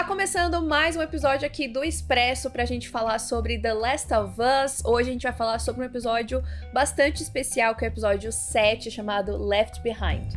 Tá 0.00 0.04
começando 0.04 0.62
mais 0.62 0.96
um 0.96 1.02
episódio 1.02 1.46
aqui 1.46 1.68
do 1.68 1.84
Expresso 1.84 2.50
pra 2.50 2.64
gente 2.64 2.88
falar 2.88 3.18
sobre 3.18 3.58
The 3.58 3.74
Last 3.74 4.10
of 4.14 4.32
Us. 4.40 4.82
Hoje 4.82 5.10
a 5.10 5.12
gente 5.12 5.22
vai 5.24 5.32
falar 5.32 5.58
sobre 5.58 5.82
um 5.82 5.84
episódio 5.84 6.42
bastante 6.72 7.22
especial, 7.22 7.74
que 7.74 7.84
é 7.84 7.88
o 7.88 7.92
episódio 7.92 8.32
7, 8.32 8.90
chamado 8.90 9.36
Left 9.36 9.82
Behind. 9.82 10.32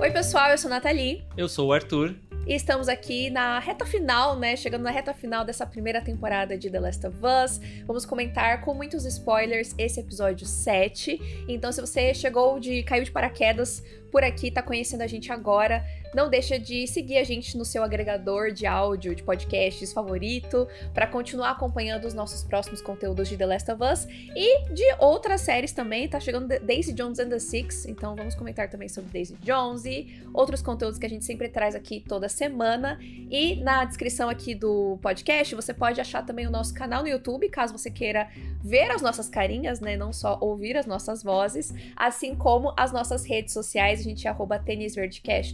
Oi, 0.00 0.10
pessoal, 0.12 0.50
eu 0.50 0.58
sou 0.58 0.70
a 0.70 0.74
Nathalie. 0.74 1.24
Eu 1.36 1.48
sou 1.48 1.70
o 1.70 1.72
Arthur. 1.72 2.14
E 2.50 2.54
estamos 2.54 2.88
aqui 2.88 3.30
na 3.30 3.60
reta 3.60 3.86
final, 3.86 4.36
né? 4.36 4.56
Chegando 4.56 4.82
na 4.82 4.90
reta 4.90 5.14
final 5.14 5.44
dessa 5.44 5.64
primeira 5.64 6.00
temporada 6.00 6.58
de 6.58 6.68
The 6.68 6.80
Last 6.80 7.06
of 7.06 7.16
Us. 7.18 7.60
Vamos 7.86 8.04
comentar 8.04 8.62
com 8.62 8.74
muitos 8.74 9.04
spoilers 9.04 9.72
esse 9.78 10.00
episódio 10.00 10.44
7. 10.44 11.46
Então, 11.46 11.70
se 11.70 11.80
você 11.80 12.12
chegou 12.12 12.58
de 12.58 12.82
caiu 12.82 13.04
de 13.04 13.12
paraquedas 13.12 13.84
por 14.10 14.24
aqui, 14.24 14.50
tá 14.50 14.62
conhecendo 14.62 15.02
a 15.02 15.06
gente 15.06 15.32
agora, 15.32 15.84
não 16.14 16.28
deixa 16.28 16.58
de 16.58 16.86
seguir 16.86 17.18
a 17.18 17.24
gente 17.24 17.56
no 17.56 17.64
seu 17.64 17.82
agregador 17.84 18.50
de 18.50 18.66
áudio, 18.66 19.14
de 19.14 19.22
podcasts 19.22 19.92
favorito, 19.92 20.66
para 20.92 21.06
continuar 21.06 21.50
acompanhando 21.50 22.04
os 22.04 22.14
nossos 22.14 22.42
próximos 22.42 22.82
conteúdos 22.82 23.28
de 23.28 23.36
The 23.36 23.46
Last 23.46 23.70
of 23.70 23.82
Us 23.82 24.06
e 24.34 24.68
de 24.72 24.84
outras 24.98 25.40
séries 25.42 25.72
também. 25.72 26.08
Tá 26.08 26.18
chegando 26.18 26.48
Daisy 26.48 26.92
Jones 26.92 27.18
and 27.20 27.28
the 27.28 27.38
Six, 27.38 27.86
então 27.86 28.16
vamos 28.16 28.34
comentar 28.34 28.68
também 28.68 28.88
sobre 28.88 29.10
Daisy 29.10 29.36
Jones 29.42 29.84
e 29.84 30.20
outros 30.34 30.60
conteúdos 30.60 30.98
que 30.98 31.06
a 31.06 31.08
gente 31.08 31.24
sempre 31.24 31.48
traz 31.48 31.74
aqui 31.74 32.00
toda 32.06 32.28
semana. 32.28 32.98
E 33.30 33.56
na 33.62 33.84
descrição 33.84 34.28
aqui 34.28 34.54
do 34.54 34.98
podcast 35.00 35.54
você 35.54 35.72
pode 35.72 36.00
achar 36.00 36.26
também 36.26 36.46
o 36.46 36.50
nosso 36.50 36.74
canal 36.74 37.02
no 37.02 37.08
YouTube, 37.08 37.48
caso 37.48 37.76
você 37.76 37.90
queira 37.90 38.28
ver 38.62 38.90
as 38.90 39.00
nossas 39.00 39.28
carinhas, 39.28 39.80
né? 39.80 39.96
Não 39.96 40.12
só 40.12 40.38
ouvir 40.40 40.76
as 40.76 40.86
nossas 40.86 41.22
vozes, 41.22 41.72
assim 41.96 42.34
como 42.34 42.72
as 42.76 42.92
nossas 42.92 43.24
redes 43.24 43.52
sociais. 43.52 43.99
A 44.00 44.04
gente 44.04 44.26
é 44.26 44.30
arroba 44.30 44.58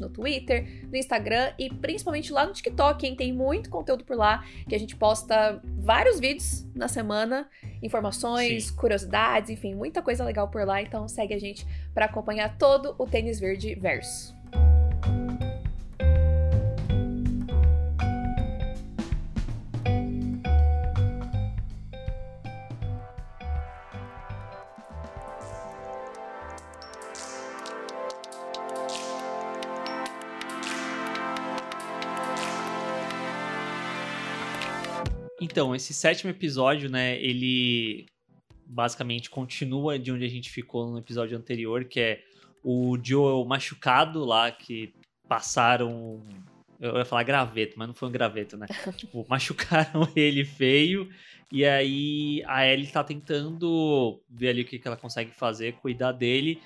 no 0.01 0.09
Twitter 0.09 0.37
Twitter, 0.37 0.89
no 0.91 0.97
Instagram 0.97 1.53
e 1.59 1.69
principalmente 1.73 2.33
lá 2.33 2.47
no 2.47 2.53
TikTok, 2.53 3.07
hein? 3.07 3.17
Tem 3.17 3.33
muito 3.33 3.69
conteúdo 3.71 4.05
por 4.05 4.17
lá 4.17 4.45
que 4.69 4.75
a 4.75 4.79
gente 4.79 4.97
posta 4.97 5.61
vários 5.79 6.21
vídeos 6.21 6.67
na 6.75 6.89
semana, 6.89 7.49
informações, 7.83 8.67
Sim. 8.67 8.77
curiosidades, 8.77 9.51
enfim, 9.51 9.75
muita 9.75 10.03
coisa 10.03 10.25
legal 10.25 10.49
por 10.49 10.65
lá. 10.65 10.81
Então 10.81 11.09
segue 11.09 11.35
a 11.35 11.39
gente 11.39 11.67
para 11.95 12.07
acompanhar 12.07 12.57
todo 12.57 12.95
o 12.99 13.07
Tênis 13.07 13.41
Verde 13.41 13.75
Verso. 13.75 14.37
Então, 35.41 35.75
esse 35.75 35.93
sétimo 35.93 36.31
episódio, 36.31 36.89
né, 36.89 37.21
ele 37.21 38.07
basicamente 38.67 39.31
continua 39.31 39.99
de 39.99 40.11
onde 40.11 40.25
a 40.25 40.29
gente 40.29 40.51
ficou 40.51 40.91
no 40.91 40.99
episódio 40.99 41.37
anterior, 41.37 41.85
que 41.85 42.01
é 42.01 42.23
o 42.65 42.99
Joel 43.03 43.45
machucado 43.45 44.25
lá, 44.25 44.51
que 44.51 44.93
passaram. 45.29 46.23
Eu 46.81 46.99
ia 46.99 47.05
falar 47.05 47.23
graveto, 47.23 47.75
mas 47.79 47.89
não 47.89 47.95
foi 47.95 48.09
um 48.09 48.13
graveto, 48.13 48.57
né? 48.57 48.67
tipo, 48.97 49.25
machucaram 49.29 50.09
ele 50.17 50.45
feio. 50.45 51.09
E 51.53 51.65
aí 51.65 52.43
a 52.47 52.67
Ellie 52.67 52.89
tá 52.89 53.05
tentando 53.05 54.21
ver 54.29 54.49
ali 54.49 54.63
o 54.63 54.65
que, 54.65 54.79
que 54.79 54.89
ela 54.89 54.97
consegue 54.97 55.31
fazer, 55.31 55.75
cuidar 55.75 56.13
dele. 56.13 56.61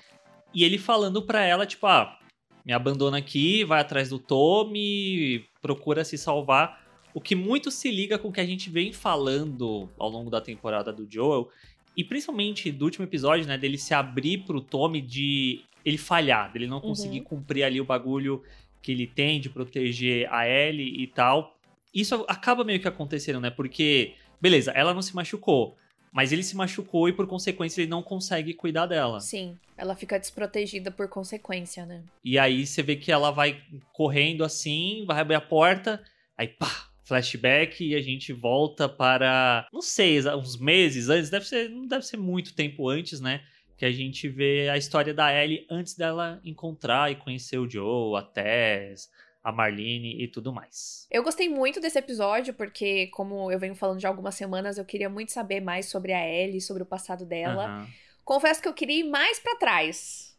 E 0.53 0.63
ele 0.63 0.77
falando 0.77 1.21
pra 1.21 1.43
ela, 1.43 1.65
tipo, 1.65 1.85
ah, 1.85 2.17
me 2.65 2.73
abandona 2.73 3.17
aqui, 3.17 3.63
vai 3.63 3.79
atrás 3.79 4.09
do 4.09 4.19
Tommy, 4.19 5.45
procura 5.61 6.03
se 6.03 6.17
salvar. 6.17 6.81
O 7.13 7.21
que 7.21 7.35
muito 7.35 7.69
se 7.69 7.91
liga 7.91 8.17
com 8.17 8.29
o 8.29 8.31
que 8.31 8.41
a 8.41 8.45
gente 8.45 8.69
vem 8.69 8.93
falando 8.93 9.89
ao 9.97 10.09
longo 10.09 10.29
da 10.29 10.39
temporada 10.39 10.93
do 10.93 11.05
Joel, 11.09 11.49
e 11.95 12.03
principalmente 12.03 12.71
do 12.71 12.85
último 12.85 13.05
episódio, 13.05 13.45
né, 13.45 13.57
dele 13.57 13.77
se 13.77 13.93
abrir 13.93 14.39
pro 14.39 14.61
Tommy 14.61 15.01
de 15.01 15.61
ele 15.83 15.97
falhar, 15.97 16.51
dele 16.51 16.67
não 16.67 16.79
conseguir 16.79 17.19
uhum. 17.19 17.25
cumprir 17.25 17.63
ali 17.63 17.81
o 17.81 17.85
bagulho 17.85 18.43
que 18.81 18.91
ele 18.91 19.07
tem 19.07 19.39
de 19.39 19.49
proteger 19.49 20.31
a 20.31 20.47
Ellie 20.47 21.01
e 21.01 21.07
tal. 21.07 21.57
Isso 21.93 22.25
acaba 22.27 22.63
meio 22.63 22.79
que 22.79 22.87
acontecendo, 22.87 23.39
né? 23.39 23.49
Porque, 23.49 24.13
beleza, 24.39 24.71
ela 24.71 24.93
não 24.93 25.01
se 25.01 25.15
machucou, 25.15 25.75
mas 26.11 26.31
ele 26.31 26.43
se 26.43 26.55
machucou 26.55 27.09
e 27.09 27.13
por 27.13 27.27
consequência 27.27 27.81
ele 27.81 27.89
não 27.89 28.01
consegue 28.01 28.53
cuidar 28.53 28.85
dela. 28.85 29.19
Sim, 29.19 29.57
ela 29.77 29.95
fica 29.95 30.19
desprotegida 30.19 30.91
por 30.91 31.09
consequência, 31.09 31.85
né? 31.85 32.03
E 32.23 32.39
aí 32.39 32.65
você 32.65 32.81
vê 32.81 32.95
que 32.95 33.11
ela 33.11 33.31
vai 33.31 33.61
correndo 33.91 34.43
assim, 34.43 35.03
vai 35.05 35.19
abrir 35.19 35.35
a 35.35 35.41
porta, 35.41 36.01
aí 36.37 36.47
pá, 36.47 36.90
flashback 37.11 37.85
e 37.85 37.93
a 37.93 38.01
gente 38.01 38.31
volta 38.31 38.87
para, 38.87 39.67
não 39.73 39.81
sei, 39.81 40.25
uns 40.29 40.57
meses 40.57 41.09
antes, 41.09 41.29
deve 41.29 41.45
ser, 41.45 41.69
não 41.69 41.85
deve 41.85 42.05
ser 42.05 42.15
muito 42.15 42.55
tempo 42.55 42.87
antes, 42.87 43.19
né? 43.19 43.43
Que 43.75 43.83
a 43.83 43.91
gente 43.91 44.29
vê 44.29 44.69
a 44.69 44.77
história 44.77 45.13
da 45.13 45.33
Ellie 45.33 45.65
antes 45.69 45.93
dela 45.93 46.39
encontrar 46.45 47.11
e 47.11 47.15
conhecer 47.15 47.57
o 47.57 47.69
Joe, 47.69 48.17
a 48.17 48.21
Tess, 48.21 49.09
a 49.43 49.51
Marlene 49.51 50.23
e 50.23 50.27
tudo 50.29 50.53
mais. 50.53 51.05
Eu 51.11 51.21
gostei 51.21 51.49
muito 51.49 51.81
desse 51.81 51.99
episódio 51.99 52.53
porque, 52.53 53.07
como 53.07 53.51
eu 53.51 53.59
venho 53.59 53.75
falando 53.75 53.99
de 53.99 54.07
algumas 54.07 54.35
semanas, 54.35 54.77
eu 54.77 54.85
queria 54.85 55.09
muito 55.09 55.33
saber 55.33 55.59
mais 55.59 55.87
sobre 55.87 56.13
a 56.13 56.25
Ellie, 56.25 56.61
sobre 56.61 56.83
o 56.83 56.85
passado 56.85 57.25
dela. 57.25 57.79
Uhum. 57.81 57.87
Confesso 58.23 58.61
que 58.61 58.69
eu 58.69 58.73
queria 58.73 59.01
ir 59.01 59.09
mais 59.09 59.37
para 59.37 59.57
trás. 59.57 60.33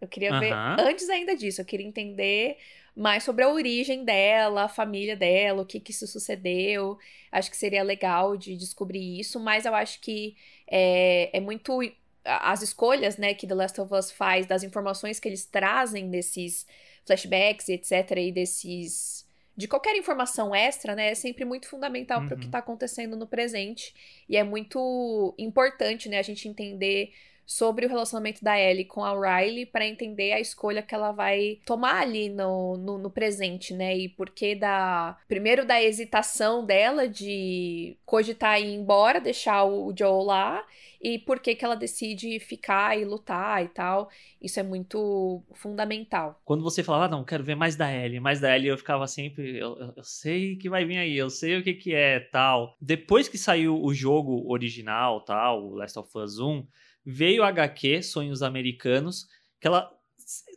Eu 0.00 0.08
queria 0.08 0.32
uhum. 0.32 0.40
ver 0.40 0.52
antes 0.52 1.08
ainda 1.08 1.36
disso, 1.36 1.60
eu 1.60 1.64
queria 1.64 1.86
entender 1.86 2.56
mais 2.96 3.24
sobre 3.24 3.44
a 3.44 3.48
origem 3.48 4.04
dela, 4.04 4.64
a 4.64 4.68
família 4.68 5.16
dela, 5.16 5.62
o 5.62 5.66
que 5.66 5.80
que 5.80 5.92
se 5.92 6.06
sucedeu. 6.06 6.98
Acho 7.30 7.50
que 7.50 7.56
seria 7.56 7.82
legal 7.82 8.36
de 8.36 8.56
descobrir 8.56 9.18
isso, 9.18 9.38
mas 9.40 9.64
eu 9.64 9.74
acho 9.74 10.00
que 10.00 10.36
é, 10.70 11.30
é 11.36 11.40
muito 11.40 11.80
as 12.24 12.62
escolhas, 12.62 13.16
né, 13.16 13.34
que 13.34 13.46
The 13.46 13.54
Last 13.54 13.80
of 13.80 13.94
Us 13.94 14.10
faz, 14.10 14.46
das 14.46 14.62
informações 14.62 15.18
que 15.18 15.28
eles 15.28 15.44
trazem 15.44 16.10
desses 16.10 16.66
flashbacks, 17.06 17.68
etc, 17.68 18.10
e 18.18 18.32
desses 18.32 19.28
de 19.56 19.68
qualquer 19.68 19.94
informação 19.94 20.54
extra, 20.54 20.94
né, 20.94 21.10
é 21.10 21.14
sempre 21.14 21.44
muito 21.44 21.68
fundamental 21.68 22.20
uhum. 22.20 22.28
para 22.28 22.36
o 22.36 22.38
que 22.38 22.46
está 22.46 22.58
acontecendo 22.58 23.14
no 23.14 23.26
presente 23.26 23.94
e 24.26 24.36
é 24.36 24.42
muito 24.42 25.34
importante, 25.36 26.08
né, 26.08 26.18
a 26.18 26.22
gente 26.22 26.48
entender 26.48 27.12
sobre 27.50 27.84
o 27.84 27.88
relacionamento 27.88 28.44
da 28.44 28.56
Ellie 28.56 28.84
com 28.84 29.04
a 29.04 29.10
Riley 29.12 29.66
para 29.66 29.84
entender 29.84 30.30
a 30.30 30.38
escolha 30.38 30.82
que 30.82 30.94
ela 30.94 31.10
vai 31.10 31.58
tomar 31.66 32.00
ali 32.00 32.28
no, 32.28 32.76
no, 32.76 32.96
no 32.96 33.10
presente, 33.10 33.74
né? 33.74 33.98
E 33.98 34.08
por 34.08 34.30
que 34.30 34.54
da. 34.54 35.18
Primeiro, 35.26 35.66
da 35.66 35.82
hesitação 35.82 36.64
dela 36.64 37.08
de 37.08 37.96
cogitar 38.06 38.60
ir 38.60 38.72
embora, 38.72 39.20
deixar 39.20 39.64
o 39.64 39.92
Joe 39.98 40.24
lá, 40.24 40.64
e 41.02 41.18
por 41.18 41.40
que, 41.40 41.56
que 41.56 41.64
ela 41.64 41.74
decide 41.74 42.38
ficar 42.38 42.96
e 42.96 43.04
lutar 43.04 43.64
e 43.64 43.68
tal. 43.68 44.10
Isso 44.40 44.60
é 44.60 44.62
muito 44.62 45.42
fundamental. 45.54 46.40
Quando 46.44 46.62
você 46.62 46.84
falava, 46.84 47.06
ah, 47.06 47.08
não, 47.08 47.24
quero 47.24 47.42
ver 47.42 47.56
mais 47.56 47.74
da 47.74 47.92
Ellie, 47.92 48.20
mais 48.20 48.38
da 48.38 48.54
Ellie, 48.54 48.68
eu 48.68 48.78
ficava 48.78 49.08
sempre, 49.08 49.58
eu, 49.58 49.76
eu, 49.76 49.94
eu 49.96 50.04
sei 50.04 50.54
que 50.54 50.70
vai 50.70 50.84
vir 50.84 50.98
aí, 50.98 51.16
eu 51.16 51.28
sei 51.28 51.58
o 51.58 51.64
que 51.64 51.74
que 51.74 51.92
é, 51.92 52.20
tal. 52.20 52.76
Depois 52.80 53.28
que 53.28 53.36
saiu 53.36 53.82
o 53.82 53.92
jogo 53.92 54.48
original, 54.48 55.24
tal, 55.24 55.70
Last 55.70 55.98
of 55.98 56.16
Us 56.16 56.38
1, 56.38 56.64
veio 57.10 57.42
a 57.42 57.48
HQ 57.48 58.02
Sonhos 58.02 58.42
Americanos, 58.42 59.28
que 59.60 59.66
ela 59.66 59.90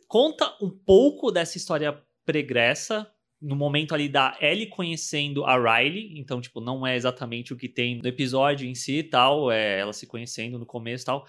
conta 0.08 0.56
um 0.62 0.70
pouco 0.70 1.30
dessa 1.30 1.58
história 1.58 2.00
pregressa, 2.24 3.10
no 3.40 3.54
momento 3.54 3.94
ali 3.94 4.08
da 4.08 4.36
Ellie 4.40 4.68
conhecendo 4.68 5.44
a 5.44 5.56
Riley, 5.56 6.18
então, 6.18 6.40
tipo, 6.40 6.60
não 6.60 6.86
é 6.86 6.96
exatamente 6.96 7.52
o 7.52 7.56
que 7.56 7.68
tem 7.68 7.98
no 7.98 8.08
episódio 8.08 8.66
em 8.66 8.74
si 8.74 8.98
e 8.98 9.02
tal, 9.02 9.50
é 9.50 9.80
ela 9.80 9.92
se 9.92 10.06
conhecendo 10.06 10.58
no 10.58 10.64
começo 10.64 11.04
e 11.04 11.06
tal. 11.06 11.26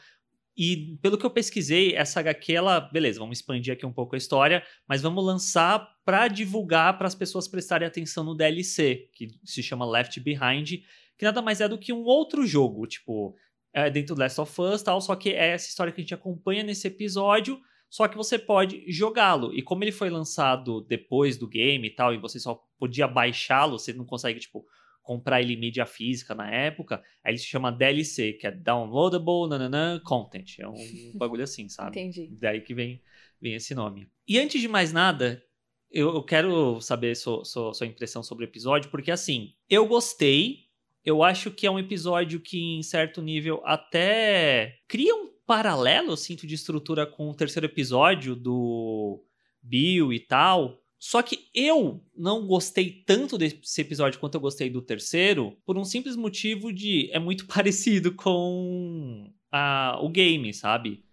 E 0.58 0.98
pelo 1.02 1.18
que 1.18 1.26
eu 1.26 1.30
pesquisei, 1.30 1.94
essa 1.94 2.22
HQ, 2.22 2.54
ela, 2.54 2.80
beleza, 2.80 3.20
vamos 3.20 3.40
expandir 3.40 3.74
aqui 3.74 3.86
um 3.86 3.92
pouco 3.92 4.16
a 4.16 4.18
história, 4.18 4.64
mas 4.88 5.02
vamos 5.02 5.26
lançar 5.26 5.86
para 6.06 6.30
divulgar 6.30 6.98
para 6.98 7.08
as 7.08 7.16
pessoas 7.16 7.48
prestarem 7.48 7.86
atenção 7.86 8.24
no 8.24 8.34
DLC, 8.34 9.10
que 9.14 9.28
se 9.44 9.62
chama 9.62 9.86
Left 9.86 10.18
Behind, 10.22 10.84
que 11.18 11.26
nada 11.26 11.42
mais 11.42 11.60
é 11.60 11.68
do 11.68 11.78
que 11.78 11.92
um 11.92 12.04
outro 12.04 12.48
jogo, 12.48 12.88
tipo, 12.88 13.36
é, 13.76 13.90
dentro 13.90 14.16
do 14.16 14.22
Last 14.22 14.40
of 14.40 14.62
Us 14.62 14.82
tal, 14.82 15.02
só 15.02 15.18
que 15.18 15.32
é 15.32 15.50
essa 15.50 15.68
história 15.68 15.92
que 15.92 16.00
a 16.00 16.04
gente 16.04 16.14
acompanha 16.14 16.64
nesse 16.64 16.88
episódio, 16.88 17.60
só 17.90 18.08
que 18.08 18.16
você 18.16 18.40
pode 18.40 18.90
jogá-lo. 18.90 19.54
E 19.54 19.62
como 19.62 19.84
ele 19.84 19.92
foi 19.92 20.10
lançado 20.10 20.80
depois 20.80 21.38
do 21.38 21.46
game 21.46 21.86
e 21.86 21.90
tal, 21.92 22.14
e 22.14 22.18
você 22.18 22.40
só 22.40 22.64
podia 22.80 23.06
baixá-lo, 23.06 23.78
você 23.78 23.92
não 23.92 24.06
consegue, 24.06 24.40
tipo, 24.40 24.66
comprar 25.04 25.42
ele 25.42 25.54
em 25.54 25.60
mídia 25.60 25.86
física 25.86 26.34
na 26.34 26.50
época, 26.50 27.04
aí 27.22 27.34
ele 27.34 27.38
se 27.38 27.46
chama 27.46 27.70
DLC, 27.70 28.34
que 28.34 28.48
é 28.48 28.52
Downloadable 28.52 29.50
nananã, 29.50 30.00
Content. 30.00 30.58
É 30.58 30.68
um 30.68 30.74
bagulho 31.14 31.44
assim, 31.44 31.68
sabe? 31.68 32.00
Entendi. 32.00 32.30
Daí 32.32 32.62
que 32.62 32.74
vem, 32.74 33.02
vem 33.42 33.56
esse 33.56 33.76
nome. 33.76 34.08
E 34.26 34.40
antes 34.40 34.62
de 34.62 34.70
mais 34.70 34.94
nada, 34.94 35.44
eu, 35.92 36.16
eu 36.16 36.24
quero 36.24 36.80
saber 36.80 37.14
sua, 37.16 37.44
sua, 37.44 37.74
sua 37.74 37.86
impressão 37.86 38.24
sobre 38.24 38.46
o 38.46 38.48
episódio, 38.48 38.90
porque 38.90 39.12
assim, 39.12 39.54
eu 39.70 39.86
gostei, 39.86 40.65
eu 41.06 41.22
acho 41.24 41.52
que 41.52 41.68
é 41.68 41.72
um 41.72 41.78
episódio 41.78 42.40
que, 42.40 42.60
em 42.60 42.82
certo 42.82 43.22
nível, 43.22 43.62
até 43.64 44.80
cria 44.88 45.16
um 45.16 45.30
paralelo, 45.46 46.12
eu 46.12 46.18
sinto, 46.18 46.48
de 46.48 46.56
estrutura 46.56 47.06
com 47.06 47.30
o 47.30 47.36
terceiro 47.36 47.68
episódio 47.68 48.36
do 48.36 49.24
Bill 49.62 50.12
e 50.12 50.20
tal. 50.20 50.82
Só 50.98 51.22
que 51.22 51.48
eu 51.54 52.04
não 52.18 52.48
gostei 52.48 53.04
tanto 53.06 53.38
desse 53.38 53.80
episódio 53.80 54.20
quanto 54.20 54.36
eu 54.36 54.42
gostei 54.42 54.70
do 54.72 54.82
terceiro, 54.82 55.56
por 55.64 55.78
um 55.78 55.86
simples 55.86 56.16
motivo 56.16 56.74
de 56.74 57.12
é 57.12 57.20
muito 57.20 57.46
parecido 57.48 58.12
com 58.14 59.32
a, 59.52 60.00
o 60.02 60.10
game, 60.10 60.52
sabe? 60.54 61.04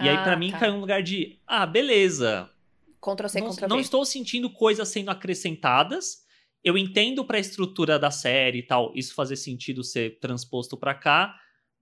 E 0.00 0.08
ah, 0.08 0.12
aí, 0.12 0.24
para 0.24 0.36
mim, 0.36 0.50
tá. 0.50 0.60
caiu 0.60 0.74
um 0.74 0.80
lugar 0.80 1.02
de, 1.02 1.38
ah, 1.46 1.66
beleza. 1.66 2.48
Ctrl 2.98 3.28
C, 3.28 3.40
não, 3.40 3.50
Ctrl 3.50 3.68
Não 3.68 3.80
estou 3.80 4.06
sentindo 4.06 4.48
coisas 4.48 4.88
sendo 4.88 5.10
acrescentadas. 5.10 6.21
Eu 6.64 6.78
entendo 6.78 7.24
para 7.24 7.36
a 7.36 7.40
estrutura 7.40 7.98
da 7.98 8.10
série 8.10 8.58
e 8.58 8.62
tal, 8.62 8.92
isso 8.94 9.14
fazer 9.14 9.36
sentido 9.36 9.82
ser 9.82 10.18
transposto 10.20 10.76
para 10.76 10.94
cá, 10.94 11.34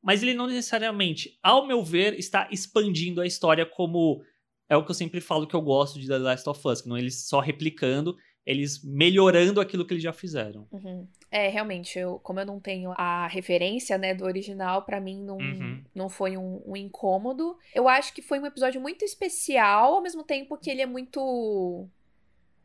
mas 0.02 0.22
ele 0.22 0.34
não 0.34 0.46
necessariamente, 0.46 1.38
ao 1.42 1.66
meu 1.66 1.84
ver, 1.84 2.18
está 2.18 2.48
expandindo 2.50 3.20
a 3.20 3.26
história 3.26 3.66
como 3.66 4.22
é 4.68 4.76
o 4.76 4.84
que 4.84 4.90
eu 4.90 4.94
sempre 4.94 5.20
falo 5.20 5.46
que 5.46 5.54
eu 5.54 5.60
gosto 5.60 5.98
de 5.98 6.06
The 6.06 6.18
Last 6.18 6.48
of 6.48 6.66
Us, 6.66 6.80
que 6.80 6.88
não 6.88 6.96
eles 6.96 7.26
só 7.26 7.40
replicando, 7.40 8.16
eles 8.46 8.82
melhorando 8.84 9.60
aquilo 9.60 9.84
que 9.84 9.92
eles 9.92 10.02
já 10.02 10.12
fizeram. 10.12 10.66
Uhum. 10.70 11.06
É, 11.30 11.48
realmente, 11.48 11.98
eu, 11.98 12.18
como 12.20 12.40
eu 12.40 12.46
não 12.46 12.58
tenho 12.60 12.92
a 12.96 13.26
referência, 13.26 13.98
né, 13.98 14.14
do 14.14 14.24
original, 14.24 14.82
para 14.82 15.00
mim 15.00 15.22
não, 15.22 15.38
uhum. 15.38 15.84
não 15.94 16.08
foi 16.08 16.36
um, 16.36 16.62
um, 16.64 16.76
incômodo. 16.76 17.56
Eu 17.74 17.88
acho 17.88 18.14
que 18.14 18.22
foi 18.22 18.38
um 18.38 18.46
episódio 18.46 18.80
muito 18.80 19.04
especial, 19.04 19.94
ao 19.94 20.02
mesmo 20.02 20.22
tempo 20.22 20.56
que 20.56 20.70
ele 20.70 20.82
é 20.82 20.86
muito 20.86 21.88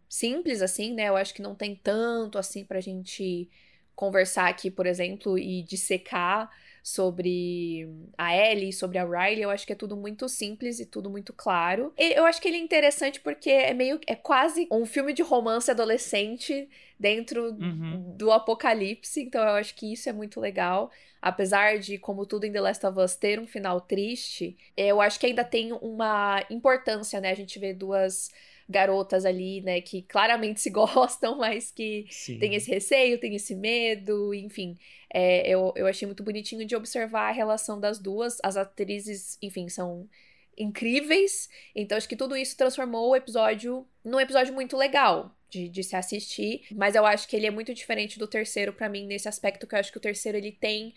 simples, 0.08 0.62
assim, 0.62 0.94
né? 0.94 1.10
Eu 1.10 1.18
acho 1.18 1.34
que 1.34 1.42
não 1.42 1.56
tem 1.56 1.76
tanto, 1.76 2.38
assim, 2.38 2.64
pra 2.64 2.80
gente 2.80 3.50
conversar 3.96 4.48
aqui, 4.48 4.70
por 4.70 4.86
exemplo, 4.86 5.38
e 5.38 5.64
dissecar 5.64 6.52
sobre 6.86 7.90
a 8.16 8.38
Ellie, 8.38 8.72
sobre 8.72 9.00
a 9.00 9.04
Riley, 9.04 9.42
eu 9.42 9.50
acho 9.50 9.66
que 9.66 9.74
é 9.74 9.76
tudo 9.76 9.98
muito 9.98 10.30
simples 10.30 10.80
e 10.80 10.86
tudo 10.86 11.10
muito 11.10 11.34
claro. 11.34 11.92
E 11.98 12.14
eu 12.14 12.26
acho 12.26 12.40
que 12.40 12.48
ele 12.48 12.58
é 12.58 12.60
interessante 12.60 13.20
porque 13.20 13.50
é 13.50 13.74
meio 13.74 14.00
é 14.06 14.14
quase 14.14 14.68
um 14.72 14.86
filme 14.86 15.12
de 15.12 15.24
romance 15.24 15.72
adolescente 15.72 16.70
dentro 17.00 17.54
uhum. 17.54 18.14
do 18.16 18.32
apocalipse, 18.32 19.20
então 19.20 19.42
eu 19.42 19.56
acho 19.56 19.74
que 19.74 19.92
isso 19.92 20.08
é 20.10 20.14
muito 20.14 20.40
legal. 20.40 20.92
Apesar 21.20 21.80
de, 21.80 21.98
como 21.98 22.24
tudo 22.24 22.46
em 22.46 22.52
The 22.52 22.62
Last 22.62 22.86
of 22.86 23.00
Us, 23.00 23.16
ter 23.16 23.40
um 23.40 23.48
final 23.48 23.82
triste, 23.82 24.56
eu 24.78 25.02
acho 25.02 25.20
que 25.20 25.26
ainda 25.26 25.44
tem 25.44 25.74
uma 25.74 26.46
importância, 26.52 27.20
né? 27.20 27.32
A 27.32 27.36
gente 27.36 27.58
vê 27.58 27.74
duas 27.74 28.30
garotas 28.68 29.26
ali, 29.26 29.62
né, 29.62 29.80
que 29.82 30.02
claramente 30.02 30.60
se 30.60 30.70
gostam, 30.72 31.38
mas 31.38 31.72
que 31.72 32.06
Sim. 32.10 32.40
tem 32.40 32.56
esse 32.56 32.70
receio, 32.70 33.20
tem 33.20 33.36
esse 33.36 33.56
medo, 33.56 34.34
enfim. 34.34 34.78
É, 35.14 35.48
eu, 35.48 35.72
eu 35.76 35.88
achei 35.88 36.06
muito 36.06 36.24
bonitinho 36.24 36.66
de 36.66 36.76
observar 36.76 37.30
a 37.30 37.32
relação 37.32 37.80
das 37.80 38.00
duas. 38.00 38.38
As 38.44 38.58
atrizes, 38.58 39.38
enfim, 39.42 39.70
são 39.70 40.10
incríveis. 40.58 41.50
Então, 41.76 41.98
acho 41.98 42.10
que 42.10 42.16
tudo 42.16 42.36
isso 42.36 42.58
transformou 42.58 43.10
o 43.10 43.16
episódio 43.16 43.88
num 44.04 44.20
episódio 44.20 44.54
muito 44.54 44.76
legal. 44.76 45.36
De, 45.48 45.70
de 45.70 45.84
se 45.84 45.96
assistir, 45.96 46.66
mas 46.72 46.96
eu 46.96 47.06
acho 47.06 47.30
que 47.30 47.36
ele 47.36 47.46
é 47.46 47.52
muito 47.52 47.74
diferente 47.74 48.20
do 48.20 48.28
terceiro 48.28 48.74
para 48.74 48.90
mim 48.90 49.06
nesse 49.06 49.30
aspecto 49.30 49.66
que 49.66 49.76
eu 49.76 49.80
acho 49.80 49.92
que 49.92 49.98
o 49.98 50.02
terceiro 50.02 50.38
ele 50.38 50.52
tem 50.52 50.94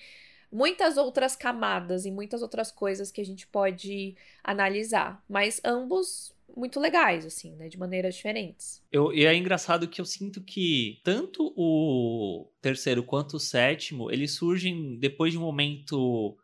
muitas 0.51 0.97
outras 0.97 1.37
camadas 1.37 2.05
e 2.05 2.11
muitas 2.11 2.43
outras 2.43 2.73
coisas 2.73 3.13
que 3.13 3.21
a 3.21 3.25
gente 3.25 3.47
pode 3.47 4.17
analisar, 4.43 5.23
mas 5.29 5.61
ambos 5.65 6.35
muito 6.57 6.81
legais, 6.81 7.25
assim, 7.25 7.55
né? 7.57 7.69
De 7.69 7.79
maneiras 7.79 8.15
diferentes. 8.15 8.83
Eu, 8.91 9.13
e 9.13 9.25
é 9.25 9.35
engraçado 9.35 9.89
que 9.89 10.01
eu 10.01 10.05
sinto 10.05 10.43
que 10.43 11.01
tanto 11.05 11.53
o 11.57 12.51
terceiro 12.61 13.03
quanto 13.03 13.37
o 13.37 13.41
sétimo, 13.41 14.11
eles 14.11 14.33
surgem 14.33 14.99
depois 14.99 15.33
de 15.33 15.39
um 15.39 15.43
momento 15.43 16.37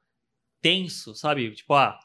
tenso, 0.60 1.14
sabe? 1.14 1.50
Tipo, 1.52 1.74
ah, 1.74 1.98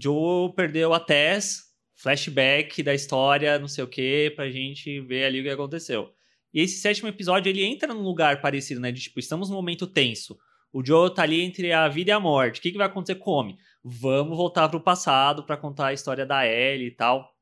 Joe 0.00 0.52
perdeu 0.54 0.92
a 0.92 1.00
Tess, 1.00 1.68
flashback 1.94 2.82
da 2.82 2.94
história, 2.94 3.58
não 3.58 3.68
sei 3.68 3.84
o 3.84 3.88
que, 3.88 4.30
pra 4.36 4.50
gente 4.50 5.00
ver 5.00 5.24
ali 5.24 5.40
o 5.40 5.44
que 5.44 5.50
aconteceu. 5.50 6.12
E 6.52 6.60
esse 6.60 6.78
sétimo 6.80 7.08
episódio, 7.08 7.50
ele 7.50 7.64
entra 7.64 7.92
num 7.92 8.02
lugar 8.02 8.40
parecido, 8.40 8.80
né? 8.80 8.90
De 8.90 9.00
tipo, 9.00 9.18
estamos 9.18 9.50
num 9.50 9.56
momento 9.56 9.86
tenso. 9.86 10.38
O 10.72 10.84
Joe 10.84 11.12
tá 11.12 11.22
ali 11.22 11.40
entre 11.40 11.72
a 11.72 11.88
vida 11.88 12.10
e 12.10 12.12
a 12.12 12.20
morte. 12.20 12.58
O 12.58 12.62
que, 12.62 12.72
que 12.72 12.78
vai 12.78 12.86
acontecer 12.86 13.18
com 13.18 13.30
o 13.30 13.34
homem? 13.34 13.58
Vamos 13.82 14.36
voltar 14.36 14.68
pro 14.68 14.80
passado 14.80 15.44
para 15.44 15.56
contar 15.56 15.88
a 15.88 15.92
história 15.92 16.26
da 16.26 16.46
Ellie 16.46 16.88
e 16.88 16.90
tal. 16.90 17.34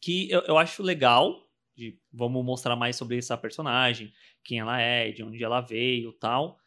Que 0.00 0.30
eu, 0.30 0.40
eu 0.42 0.58
acho 0.58 0.82
legal. 0.82 1.46
De, 1.76 1.98
vamos 2.12 2.44
mostrar 2.44 2.74
mais 2.74 2.96
sobre 2.96 3.18
essa 3.18 3.36
personagem, 3.36 4.12
quem 4.42 4.58
ela 4.58 4.80
é, 4.80 5.12
de 5.12 5.22
onde 5.22 5.42
ela 5.42 5.60
veio 5.60 6.12
tal. 6.12 6.58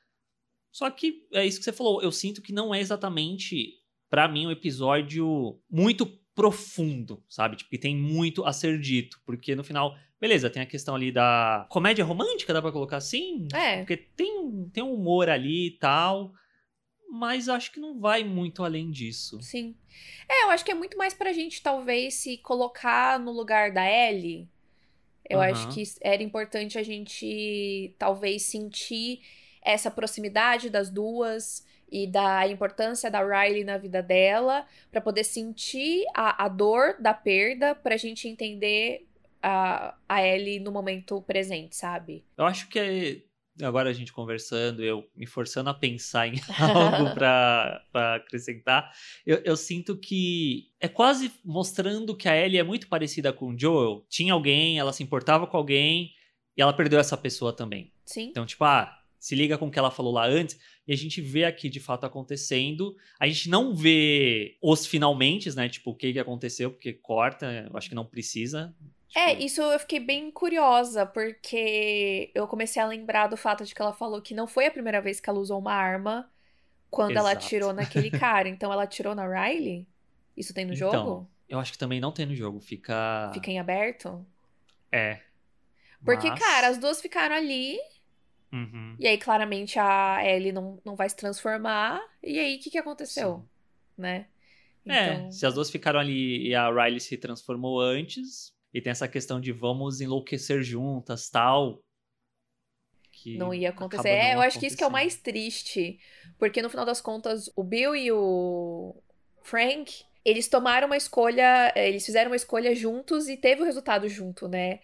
Só 0.71 0.89
que 0.89 1.27
é 1.33 1.45
isso 1.45 1.59
que 1.59 1.65
você 1.65 1.74
falou. 1.74 2.01
Eu 2.01 2.12
sinto 2.12 2.42
que 2.42 2.53
não 2.53 2.74
é 2.74 2.80
exatamente, 2.80 3.74
para 4.09 4.27
mim, 4.27 4.48
um 4.48 4.51
episódio 4.51 5.59
muito 5.69 6.06
profundo, 6.33 7.21
sabe? 7.27 7.57
Tipo, 7.57 7.71
que 7.71 7.77
tem 7.77 7.95
muito 7.95 8.45
a 8.45 8.54
ser 8.54 8.80
dito. 8.80 9.19
Porque 9.25 9.54
no 9.54 9.65
final 9.65 9.97
Beleza, 10.21 10.51
tem 10.51 10.62
a 10.62 10.68
questão 10.68 10.94
ali 10.94 11.12
da 11.12 11.65
comédia 11.68 12.06
romântica, 12.06 12.54
dá 12.54 12.62
pra 12.62 12.71
colocar 12.71 12.97
assim? 12.97 13.47
É. 13.51 13.77
Porque 13.77 13.97
tem, 13.97 14.69
tem 14.71 14.83
um 14.83 14.94
humor 14.94 15.27
ali 15.27 15.65
e 15.65 15.71
tal. 15.71 16.31
Mas 17.13 17.50
acho 17.50 17.74
que 17.74 17.80
não 17.80 18.00
vai 18.00 18.24
muito 18.24 18.63
além 18.63 18.90
disso. 18.90 19.38
Sim. 19.42 19.75
É, 20.30 20.46
eu 20.46 20.50
acho 20.50 20.63
que 20.63 20.72
é 20.72 20.74
muito 20.74 20.98
mais 20.98 21.13
pra 21.13 21.34
gente, 21.34 21.62
talvez, 21.62 22.13
se 22.13 22.38
colocar 22.38 23.19
no 23.19 23.34
lugar 23.34 23.74
da 23.74 23.86
Ellie. 23.86 24.48
Eu 25.30 25.40
uhum. 25.40 25.44
acho 25.44 25.68
que 25.74 25.84
era 26.00 26.24
importante 26.24 26.78
a 26.78 26.84
gente, 26.84 27.94
talvez, 28.00 28.44
sentir 28.44 29.19
essa 29.62 29.92
proximidade 29.92 30.69
das 30.69 30.90
duas 30.90 31.66
e 31.92 32.08
da 32.08 32.48
importância 32.48 33.12
da 33.12 33.19
Riley 33.19 33.66
na 33.66 33.78
vida 33.78 34.02
dela, 34.02 34.66
para 34.90 35.02
poder 35.02 35.25
sentir 35.25 36.06
a, 36.16 36.46
a 36.46 36.48
dor 36.48 36.96
da 36.98 37.14
perda, 37.14 37.75
pra 37.75 37.98
gente 37.98 38.25
entender 38.30 39.06
a, 39.44 39.96
a 40.07 40.25
Ellie 40.25 40.62
no 40.62 40.72
momento 40.72 41.22
presente, 41.24 41.75
sabe? 41.75 42.24
Eu 42.38 42.46
acho 42.46 42.69
que 42.69 42.80
é, 42.80 43.22
agora 43.62 43.89
a 43.89 43.94
gente 43.94 44.13
conversando, 44.13 44.83
eu 44.83 45.09
me 45.15 45.25
forçando 45.25 45.69
a 45.69 45.74
pensar 45.74 46.27
em 46.27 46.39
algo 46.59 47.13
para 47.13 48.15
acrescentar, 48.15 48.92
eu, 49.25 49.42
eu, 49.44 49.57
sinto 49.57 49.98
que 49.98 50.69
é 50.80 50.88
quase 50.88 51.31
mostrando 51.44 52.15
que 52.15 52.30
a 52.30 52.38
Ellie 52.38 52.59
é 52.59 52.63
muito 52.63 52.88
parecida 52.88 53.33
com 53.33 53.50
o 53.50 53.59
Joel. 53.59 54.06
Tinha 54.07 54.33
alguém, 54.33 54.80
ela 54.80 54.94
se 54.94 55.03
importava 55.03 55.48
com 55.48 55.57
alguém 55.57 56.13
e 56.56 56.62
ela 56.62 56.74
perdeu 56.74 57.00
essa 57.00 57.18
pessoa 57.18 57.53
também. 57.53 57.92
Sim. 58.06 58.27
Então, 58.30 58.45
tipo, 58.45 58.63
ah, 58.63 58.98
se 59.19 59.36
liga 59.36 59.57
com 59.57 59.68
o 59.68 59.71
que 59.71 59.77
ela 59.77 59.92
falou 59.92 60.13
lá 60.13 60.27
antes, 60.27 60.59
e 60.88 60.94
a 60.94 60.97
gente 60.97 61.21
vê 61.21 61.45
aqui 61.45 61.69
de 61.69 61.80
fato 61.80 62.06
acontecendo. 62.06 62.95
A 63.19 63.27
gente 63.27 63.50
não 63.50 63.75
vê 63.75 64.57
os 64.62 64.86
finalmente, 64.86 65.54
né? 65.56 65.69
Tipo, 65.69 65.92
o 65.92 65.95
que, 65.95 66.12
que 66.12 66.19
aconteceu, 66.19 66.71
porque 66.71 66.94
corta, 66.94 67.68
eu 67.69 67.77
acho 67.77 67.88
que 67.88 67.95
não 67.95 68.06
precisa. 68.06 68.76
É, 69.15 69.30
tipo... 69.30 69.41
É, 69.41 69.45
isso 69.45 69.61
eu 69.61 69.80
fiquei 69.80 69.99
bem 69.99 70.31
curiosa, 70.31 71.06
porque 71.06 72.31
eu 72.33 72.47
comecei 72.47 72.81
a 72.81 72.85
lembrar 72.85 73.27
do 73.27 73.37
fato 73.37 73.65
de 73.65 73.73
que 73.75 73.81
ela 73.81 73.94
falou 73.94 74.21
que 74.21 74.33
não 74.33 74.47
foi 74.47 74.68
a 74.68 74.71
primeira 74.71 75.01
vez 75.01 75.19
que 75.19 75.30
ela 75.30 75.39
usou 75.39 75.59
uma 75.59 75.73
arma 75.73 76.30
quando 76.89 77.11
Exato. 77.11 77.27
ela 77.27 77.31
atirou 77.37 77.73
naquele 77.73 78.11
cara. 78.18 78.47
Então 78.49 78.71
ela 78.71 78.83
atirou 78.83 79.15
na 79.15 79.27
Riley? 79.27 79.87
Isso 80.35 80.53
tem 80.53 80.65
no 80.65 80.73
então, 80.73 80.91
jogo? 80.91 81.30
Eu 81.47 81.59
acho 81.59 81.71
que 81.71 81.77
também 81.77 81.99
não 81.99 82.11
tem 82.11 82.25
no 82.25 82.35
jogo, 82.35 82.59
fica. 82.59 83.30
Fica 83.33 83.51
em 83.51 83.59
aberto? 83.59 84.25
É. 84.91 85.19
Porque, 86.03 86.30
mas... 86.30 86.39
cara, 86.39 86.68
as 86.68 86.77
duas 86.77 87.01
ficaram 87.01 87.35
ali. 87.35 87.77
Uhum. 88.51 88.95
E 88.99 89.07
aí, 89.07 89.18
claramente, 89.18 89.80
a 89.80 90.19
Ellie 90.25 90.51
não, 90.51 90.80
não 90.83 90.95
vai 90.95 91.09
se 91.09 91.15
transformar. 91.15 92.01
E 92.21 92.39
aí, 92.39 92.56
o 92.56 92.59
que, 92.59 92.69
que 92.69 92.77
aconteceu? 92.77 93.37
Sim. 93.37 94.01
Né? 94.01 94.25
É, 94.85 95.13
então... 95.13 95.27
É, 95.27 95.31
se 95.31 95.45
as 95.45 95.53
duas 95.53 95.69
ficaram 95.69 95.99
ali 95.99 96.47
e 96.47 96.56
a 96.56 96.69
Riley 96.69 96.99
se 96.99 97.18
transformou 97.18 97.80
antes, 97.80 98.53
e 98.73 98.81
tem 98.81 98.92
essa 98.92 99.07
questão 99.07 99.40
de 99.40 99.51
vamos 99.51 100.01
enlouquecer 100.01 100.63
juntas, 100.63 101.30
tal. 101.30 101.81
Que 103.11 103.37
não 103.37 103.54
ia 103.54 103.69
acontecer. 103.69 104.09
É, 104.09 104.35
eu 104.35 104.42
acho 104.42 104.59
que 104.59 104.66
isso 104.66 104.78
que 104.78 104.83
é 104.83 104.87
o 104.87 104.92
mais 104.92 105.16
triste. 105.18 105.99
Porque 106.40 106.61
no 106.61 106.69
final 106.69 106.85
das 106.85 107.01
contas, 107.01 107.51
o 107.56 107.63
Bill 107.63 107.95
e 107.95 108.11
o 108.11 108.95
Frank, 109.44 110.04
eles 110.23 110.47
tomaram 110.47 110.87
uma 110.87 110.97
escolha, 110.97 111.71
eh, 111.75 111.90
eles 111.90 112.06
fizeram 112.06 112.31
uma 112.31 112.35
escolha 112.35 112.73
juntos 112.73 113.28
e 113.28 113.35
teve 113.35 113.61
o 113.61 113.66
resultado 113.66 114.07
junto, 114.07 114.47
né? 114.47 114.80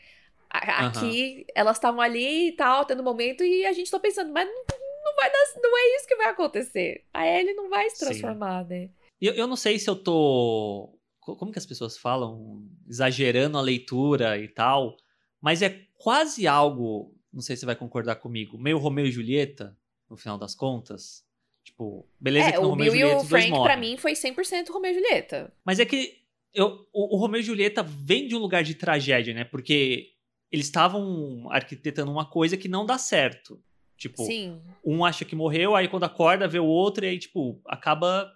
Aqui, 0.50 1.38
uhum. 1.40 1.46
elas 1.56 1.78
estavam 1.78 2.02
ali 2.02 2.50
e 2.50 2.52
tal, 2.54 2.86
tendo 2.86 3.02
um 3.02 3.06
momento, 3.06 3.44
e 3.44 3.66
a 3.66 3.74
gente 3.74 3.92
tá 3.92 4.00
pensando, 4.00 4.32
mas 4.32 4.48
não 4.48 5.16
vai 5.16 5.32
dar, 5.32 5.62
não 5.62 5.78
é 5.78 5.96
isso 5.96 6.08
que 6.08 6.16
vai 6.16 6.28
acontecer. 6.28 7.04
A 7.14 7.28
Ellie 7.28 7.54
não 7.54 7.70
vai 7.70 7.90
se 7.90 8.00
transformar, 8.00 8.64
Sim. 8.64 8.70
né? 8.70 8.90
Eu, 9.20 9.34
eu 9.34 9.48
não 9.48 9.56
sei 9.56 9.78
se 9.80 9.90
eu 9.90 9.96
tô 9.96 10.97
como 11.36 11.52
que 11.52 11.60
as 11.60 11.66
pessoas 11.66 11.98
falam? 11.98 12.66
Exagerando 12.88 13.58
a 13.58 13.62
leitura 13.62 14.38
e 14.38 14.48
tal. 14.48 14.98
Mas 15.42 15.62
é 15.62 15.86
quase 15.98 16.48
algo, 16.48 17.14
não 17.32 17.42
sei 17.42 17.56
se 17.56 17.62
você 17.62 17.66
vai 17.66 17.76
concordar 17.76 18.16
comigo, 18.16 18.58
meio 18.58 18.78
Romeu 18.78 19.06
e 19.06 19.12
Julieta, 19.12 19.78
no 20.10 20.18
final 20.18 20.38
das 20.38 20.56
contas. 20.56 21.26
Tipo, 21.64 22.08
beleza 22.20 22.48
é, 22.48 22.52
que 22.54 22.58
no 22.60 22.68
o 22.68 22.70
Romeu 22.70 22.92
Bill 22.92 22.96
e 22.96 23.00
Julieta 23.00 23.24
o 23.24 23.28
Frank, 23.28 23.64
pra 23.64 23.78
mim, 23.78 23.98
foi 23.98 24.14
100% 24.14 24.70
Romeu 24.70 24.92
e 24.92 24.96
Julieta. 24.96 25.54
Mas 25.66 25.80
é 25.80 25.86
que 25.86 26.24
eu, 26.54 26.88
o, 26.94 27.16
o 27.16 27.20
Romeu 27.20 27.42
e 27.42 27.44
Julieta 27.44 27.84
vem 27.84 28.28
de 28.28 28.36
um 28.36 28.40
lugar 28.40 28.64
de 28.64 28.74
tragédia, 28.74 29.34
né? 29.34 29.44
Porque 29.44 30.12
eles 30.52 30.66
estavam 30.66 31.48
arquitetando 31.52 32.12
uma 32.12 32.26
coisa 32.26 32.56
que 32.56 32.68
não 32.68 32.86
dá 32.86 32.98
certo. 32.98 33.62
Tipo, 33.98 34.24
Sim. 34.24 34.62
um 34.86 35.04
acha 35.04 35.26
que 35.26 35.36
morreu, 35.36 35.76
aí 35.76 35.88
quando 35.88 36.04
acorda 36.04 36.48
vê 36.48 36.60
o 36.60 36.66
outro 36.66 37.04
e 37.04 37.10
aí, 37.10 37.20
tipo, 37.20 37.60
acaba 37.66 38.32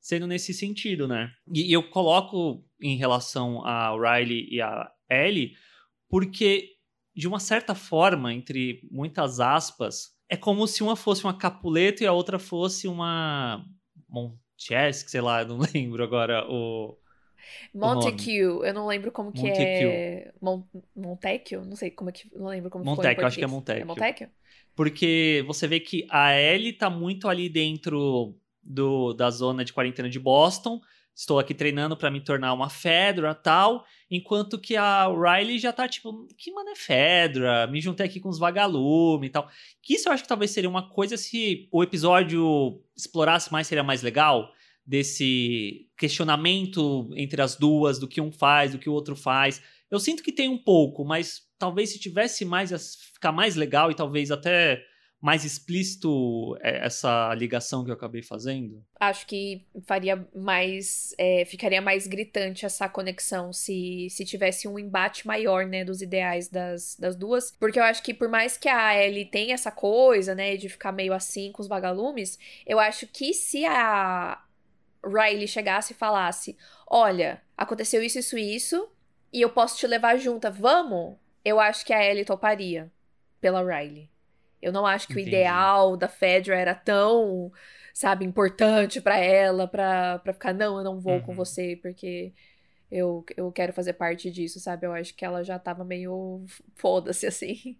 sendo 0.00 0.26
nesse 0.26 0.54
sentido, 0.54 1.06
né? 1.06 1.32
E, 1.52 1.70
e 1.70 1.72
eu 1.72 1.82
coloco 1.90 2.64
em 2.80 2.96
relação 2.96 3.64
a 3.64 3.90
Riley 3.92 4.48
e 4.50 4.60
a 4.60 4.90
Ellie, 5.08 5.54
porque 6.08 6.70
de 7.14 7.28
uma 7.28 7.40
certa 7.40 7.74
forma, 7.74 8.32
entre 8.32 8.80
muitas 8.90 9.40
aspas, 9.40 10.16
é 10.28 10.36
como 10.36 10.66
se 10.66 10.82
uma 10.82 10.96
fosse 10.96 11.24
uma 11.24 11.36
Capuleto 11.36 12.02
e 12.02 12.06
a 12.06 12.12
outra 12.12 12.38
fosse 12.38 12.88
uma 12.88 13.64
Montesquieu, 14.08 15.08
sei 15.08 15.20
lá, 15.20 15.44
não 15.44 15.58
lembro 15.74 16.02
agora 16.02 16.46
o 16.48 16.96
Montague, 17.74 18.36
eu 18.36 18.74
não 18.74 18.86
lembro 18.86 19.10
como 19.10 19.32
que 19.32 19.48
é. 19.48 20.32
Mon 20.40 20.62
Montecchio? 20.94 21.64
Não 21.64 21.76
sei 21.76 21.90
como 21.90 22.10
é 22.10 22.12
que. 22.12 22.28
Não 22.34 22.48
lembro 22.48 22.70
como 22.70 22.84
Montecchio, 22.84 23.26
acho 23.26 23.38
que 23.38 23.44
é 23.44 23.46
Montecchio. 23.46 23.82
É 23.82 23.84
Montecchio? 23.84 24.28
Porque 24.74 25.44
você 25.46 25.66
vê 25.66 25.80
que 25.80 26.06
a 26.10 26.38
Ellie 26.38 26.72
tá 26.72 26.88
muito 26.88 27.28
ali 27.28 27.48
dentro 27.48 28.34
do, 28.62 29.12
da 29.12 29.30
zona 29.30 29.64
de 29.64 29.72
quarentena 29.72 30.08
de 30.08 30.18
Boston. 30.18 30.80
Estou 31.14 31.38
aqui 31.38 31.52
treinando 31.52 31.96
para 31.96 32.10
me 32.10 32.20
tornar 32.20 32.52
uma 32.52 32.70
Fedra 32.70 33.34
tal. 33.34 33.84
Enquanto 34.10 34.58
que 34.58 34.76
a 34.76 35.06
Riley 35.06 35.58
já 35.58 35.72
tá 35.72 35.86
tipo, 35.86 36.26
que 36.38 36.50
mano 36.52 36.70
é 36.70 36.76
Fedra? 36.76 37.66
Me 37.66 37.80
juntei 37.80 38.06
aqui 38.06 38.20
com 38.20 38.28
os 38.28 38.38
vagalumes 38.38 39.28
e 39.28 39.30
tal. 39.30 39.48
Que 39.82 39.94
isso 39.94 40.08
eu 40.08 40.12
acho 40.12 40.22
que 40.22 40.28
talvez 40.28 40.50
seria 40.50 40.70
uma 40.70 40.88
coisa 40.88 41.16
se 41.16 41.68
o 41.70 41.82
episódio 41.82 42.82
explorasse 42.96 43.52
mais, 43.52 43.66
seria 43.66 43.84
mais 43.84 44.02
legal 44.02 44.50
desse 44.86 45.88
questionamento 45.96 47.10
entre 47.14 47.42
as 47.42 47.54
duas, 47.54 47.98
do 47.98 48.08
que 48.08 48.20
um 48.20 48.32
faz, 48.32 48.72
do 48.72 48.78
que 48.78 48.88
o 48.88 48.92
outro 48.92 49.14
faz. 49.14 49.62
Eu 49.90 50.00
sinto 50.00 50.22
que 50.22 50.32
tem 50.32 50.48
um 50.48 50.58
pouco, 50.58 51.04
mas 51.04 51.42
talvez 51.58 51.90
se 51.90 51.98
tivesse 51.98 52.44
mais, 52.44 52.70
ficar 53.12 53.30
mais 53.30 53.56
legal 53.56 53.90
e 53.90 53.94
talvez 53.94 54.30
até 54.30 54.82
mais 55.20 55.44
explícito 55.44 56.56
é, 56.60 56.86
essa 56.86 57.34
ligação 57.34 57.84
que 57.84 57.90
eu 57.90 57.94
acabei 57.94 58.22
fazendo? 58.22 58.82
Acho 58.98 59.26
que 59.26 59.66
faria 59.86 60.26
mais. 60.34 61.14
É, 61.18 61.44
ficaria 61.44 61.82
mais 61.82 62.06
gritante 62.06 62.64
essa 62.64 62.88
conexão 62.88 63.52
se, 63.52 64.08
se 64.10 64.24
tivesse 64.24 64.66
um 64.66 64.78
embate 64.78 65.26
maior, 65.26 65.66
né, 65.66 65.84
dos 65.84 66.00
ideais 66.00 66.48
das, 66.48 66.96
das 66.98 67.14
duas. 67.16 67.50
Porque 67.58 67.78
eu 67.78 67.84
acho 67.84 68.02
que 68.02 68.14
por 68.14 68.28
mais 68.28 68.56
que 68.56 68.68
a 68.68 68.96
Ellie 68.96 69.26
tenha 69.26 69.54
essa 69.54 69.70
coisa, 69.70 70.34
né, 70.34 70.56
de 70.56 70.68
ficar 70.68 70.92
meio 70.92 71.12
assim 71.12 71.52
com 71.52 71.60
os 71.60 71.68
vagalumes, 71.68 72.38
eu 72.66 72.78
acho 72.78 73.06
que 73.06 73.34
se 73.34 73.66
a, 73.66 74.42
Riley 75.04 75.48
chegasse 75.48 75.92
e 75.92 75.96
falasse: 75.96 76.56
Olha, 76.86 77.42
aconteceu 77.56 78.02
isso, 78.02 78.18
isso, 78.18 78.38
isso, 78.38 78.88
e 79.32 79.40
eu 79.40 79.50
posso 79.50 79.76
te 79.76 79.86
levar 79.86 80.16
junto, 80.16 80.50
vamos? 80.50 81.16
Eu 81.44 81.58
acho 81.58 81.84
que 81.84 81.92
a 81.92 82.04
Ellie 82.04 82.24
toparia 82.24 82.90
pela 83.40 83.62
Riley. 83.62 84.08
Eu 84.62 84.72
não 84.72 84.86
acho 84.86 85.06
que 85.06 85.14
Entendi. 85.14 85.28
o 85.28 85.30
ideal 85.30 85.96
da 85.96 86.08
Fedra 86.08 86.56
era 86.56 86.74
tão, 86.74 87.50
sabe, 87.94 88.24
importante 88.24 89.00
para 89.00 89.16
ela, 89.18 89.66
pra, 89.66 90.18
pra 90.18 90.32
ficar, 90.32 90.52
não, 90.52 90.78
eu 90.78 90.84
não 90.84 91.00
vou 91.00 91.14
uhum. 91.14 91.22
com 91.22 91.34
você, 91.34 91.78
porque 91.80 92.32
eu, 92.90 93.24
eu 93.36 93.50
quero 93.52 93.72
fazer 93.72 93.94
parte 93.94 94.30
disso, 94.30 94.58
sabe? 94.58 94.86
Eu 94.86 94.92
acho 94.92 95.14
que 95.14 95.24
ela 95.24 95.42
já 95.44 95.58
tava 95.58 95.84
meio 95.84 96.44
foda-se 96.74 97.26
assim. 97.26 97.76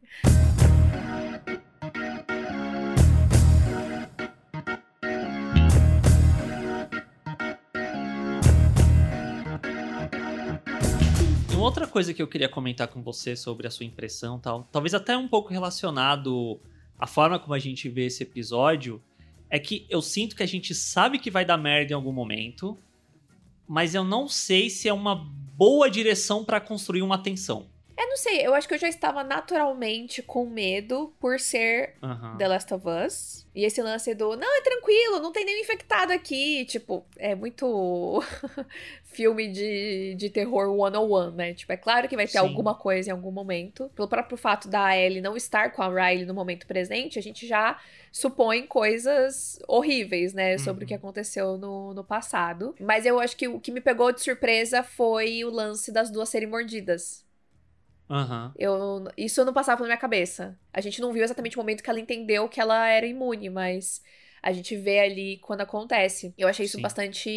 Uma 11.61 11.67
outra 11.67 11.87
coisa 11.87 12.14
que 12.14 12.23
eu 12.23 12.26
queria 12.26 12.49
comentar 12.49 12.88
com 12.88 13.02
você 13.02 13.37
sobre 13.37 13.67
a 13.67 13.71
sua 13.71 13.85
impressão 13.85 14.38
tal, 14.38 14.67
talvez 14.73 14.95
até 14.95 15.14
um 15.14 15.29
pouco 15.29 15.50
relacionado 15.50 16.59
à 16.99 17.07
forma 17.07 17.38
como 17.38 17.52
a 17.52 17.59
gente 17.59 17.87
vê 17.87 18.07
esse 18.07 18.23
episódio, 18.23 18.99
é 19.50 19.59
que 19.59 19.85
eu 19.90 20.00
sinto 20.00 20.35
que 20.35 20.43
a 20.43 20.47
gente 20.47 20.75
sabe 20.75 21.19
que 21.19 21.31
vai 21.31 21.45
dar 21.45 21.59
merda 21.59 21.93
em 21.93 21.95
algum 21.95 22.12
momento, 22.12 22.79
mas 23.69 23.95
eu 23.95 24.02
não 24.02 24.26
sei 24.26 24.71
se 24.71 24.88
é 24.88 24.93
uma 24.95 25.14
boa 25.14 25.90
direção 25.90 26.47
para 26.47 26.62
construir 26.62 27.02
uma 27.02 27.19
tensão. 27.19 27.67
É, 28.00 28.07
não 28.07 28.16
sei, 28.16 28.47
eu 28.47 28.54
acho 28.54 28.66
que 28.66 28.73
eu 28.73 28.78
já 28.78 28.88
estava 28.88 29.23
naturalmente 29.23 30.23
com 30.23 30.47
medo 30.47 31.12
por 31.21 31.38
ser 31.38 31.97
uhum. 32.02 32.38
The 32.38 32.49
Last 32.49 32.73
of 32.73 32.87
Us. 32.88 33.47
E 33.54 33.62
esse 33.62 33.83
lance 33.83 34.14
do, 34.14 34.37
não, 34.37 34.59
é 34.59 34.62
tranquilo, 34.62 35.21
não 35.21 35.30
tem 35.30 35.45
nenhum 35.45 35.61
infectado 35.61 36.11
aqui. 36.11 36.64
Tipo, 36.64 37.04
é 37.19 37.35
muito 37.35 38.25
filme 39.04 39.49
de, 39.49 40.14
de 40.16 40.30
terror 40.30 40.75
one-on-one, 40.75 41.37
né? 41.37 41.52
Tipo, 41.52 41.75
é 41.75 41.76
claro 41.76 42.09
que 42.09 42.16
vai 42.16 42.25
ter 42.25 42.33
Sim. 42.33 42.38
alguma 42.38 42.75
coisa 42.75 43.11
em 43.11 43.12
algum 43.12 43.30
momento. 43.30 43.90
Pelo 43.95 44.09
próprio 44.09 44.38
fato 44.38 44.66
da 44.66 44.97
Ellie 44.97 45.21
não 45.21 45.37
estar 45.37 45.71
com 45.73 45.83
a 45.83 45.88
Riley 45.88 46.25
no 46.25 46.33
momento 46.33 46.66
presente, 46.66 47.19
a 47.19 47.23
gente 47.23 47.47
já 47.47 47.78
supõe 48.11 48.66
coisas 48.66 49.59
horríveis, 49.69 50.33
né? 50.33 50.57
Sobre 50.57 50.85
uhum. 50.85 50.85
o 50.85 50.88
que 50.88 50.95
uhum. 50.95 51.00
aconteceu 51.00 51.59
no, 51.59 51.92
no 51.92 52.02
passado. 52.02 52.75
Mas 52.80 53.04
eu 53.04 53.21
acho 53.21 53.37
que 53.37 53.47
o 53.47 53.61
que 53.61 53.71
me 53.71 53.83
pegou 53.83 54.11
de 54.11 54.23
surpresa 54.23 54.83
foi 54.83 55.45
o 55.45 55.50
lance 55.50 55.92
das 55.92 56.11
duas 56.11 56.30
serem 56.30 56.49
mordidas. 56.49 57.28
Uhum. 58.11 58.50
Eu, 58.59 59.05
isso 59.17 59.45
não 59.45 59.52
passava 59.52 59.76
pela 59.76 59.87
minha 59.87 59.97
cabeça. 59.97 60.59
A 60.73 60.81
gente 60.81 61.00
não 61.00 61.12
viu 61.12 61.23
exatamente 61.23 61.57
o 61.57 61.61
momento 61.61 61.83
que 61.83 61.88
ela 61.88 62.00
entendeu 62.00 62.49
que 62.49 62.61
ela 62.61 62.88
era 62.88 63.07
imune, 63.07 63.49
mas 63.49 64.02
a 64.43 64.52
gente 64.52 64.76
vê 64.76 64.99
ali 65.00 65.38
quando 65.38 65.61
acontece. 65.61 66.35
Eu 66.37 66.49
achei 66.49 66.67
isso 66.67 66.76
Sim. 66.76 66.83
bastante 66.83 67.31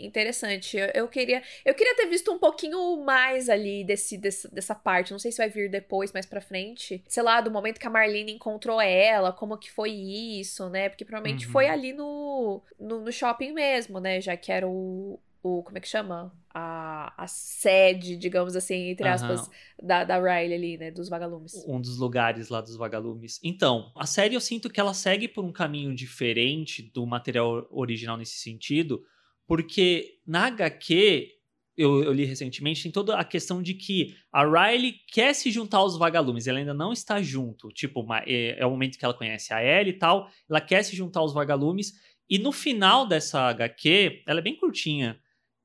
interessante. 0.00 0.76
Eu, 0.76 0.86
eu, 0.92 1.08
queria 1.08 1.42
eu 1.64 1.74
queria 1.74 1.94
ter 1.96 2.06
visto 2.06 2.32
um 2.32 2.38
pouquinho 2.38 3.02
mais 3.04 3.48
ali 3.48 3.84
desse, 3.84 4.18
desse, 4.18 4.52
dessa 4.52 4.74
parte. 4.74 5.12
Não 5.12 5.18
sei 5.18 5.32
se 5.32 5.38
vai 5.38 5.48
vir 5.48 5.70
depois, 5.70 6.12
mais 6.12 6.26
pra 6.26 6.40
frente. 6.40 7.02
Sei 7.08 7.22
lá, 7.22 7.40
do 7.40 7.50
momento 7.50 7.78
que 7.78 7.86
a 7.86 7.90
Marlene 7.90 8.32
encontrou 8.32 8.80
ela, 8.80 9.32
como 9.32 9.56
que 9.56 9.70
foi 9.70 9.90
isso, 9.90 10.68
né? 10.68 10.88
Porque 10.88 11.04
provavelmente 11.04 11.46
uhum. 11.46 11.52
foi 11.52 11.68
ali 11.68 11.92
no, 11.92 12.62
no, 12.78 13.00
no 13.00 13.12
shopping 13.12 13.52
mesmo, 13.52 14.00
né? 14.00 14.20
Já 14.20 14.36
que 14.36 14.52
era 14.52 14.68
o, 14.68 15.18
o 15.42 15.62
como 15.62 15.78
é 15.78 15.80
que 15.80 15.88
chama? 15.88 16.32
A, 16.52 17.12
a 17.16 17.26
sede, 17.26 18.16
digamos 18.16 18.56
assim, 18.56 18.90
entre 18.90 19.06
aspas, 19.06 19.46
uhum. 19.46 19.86
da, 19.86 20.04
da 20.04 20.16
Riley 20.18 20.54
ali, 20.54 20.78
né? 20.78 20.90
Dos 20.90 21.08
vagalumes. 21.08 21.64
Um 21.66 21.80
dos 21.80 21.98
lugares 21.98 22.48
lá 22.48 22.60
dos 22.60 22.76
vagalumes. 22.76 23.38
Então, 23.42 23.92
a 23.96 24.06
série 24.06 24.34
eu 24.34 24.40
sinto 24.40 24.68
que 24.68 24.80
ela 24.80 24.94
segue 24.94 25.28
por 25.28 25.44
um 25.44 25.52
caminho 25.52 25.94
diferente 25.94 26.82
do 26.82 27.06
material 27.06 27.66
original 27.70 28.16
nesse 28.16 28.38
sentido, 28.38 29.02
porque 29.46 30.18
na 30.26 30.46
HQ, 30.46 31.28
eu, 31.76 32.02
eu, 32.02 32.12
li 32.12 32.24
recentemente, 32.24 32.82
tem 32.82 32.90
toda 32.90 33.16
a 33.16 33.24
questão 33.24 33.62
de 33.62 33.74
que 33.74 34.16
a 34.32 34.44
Riley 34.44 34.94
quer 35.12 35.32
se 35.34 35.52
juntar 35.52 35.78
aos 35.78 35.96
vagalumes, 35.96 36.48
ela 36.48 36.58
ainda 36.58 36.74
não 36.74 36.92
está 36.92 37.22
junto. 37.22 37.68
Tipo, 37.68 38.04
é, 38.26 38.58
é 38.58 38.66
o 38.66 38.70
momento 38.70 38.98
que 38.98 39.04
ela 39.04 39.14
conhece 39.14 39.54
a 39.54 39.62
Ellie 39.62 39.92
e 39.92 39.98
tal, 39.98 40.28
ela 40.50 40.60
quer 40.60 40.82
se 40.82 40.96
juntar 40.96 41.20
aos 41.20 41.32
vagalumes, 41.32 41.92
e 42.28 42.38
no 42.38 42.50
final 42.50 43.06
dessa 43.06 43.48
HQ, 43.48 44.24
ela 44.26 44.40
é 44.40 44.42
bem 44.42 44.56
curtinha 44.56 45.18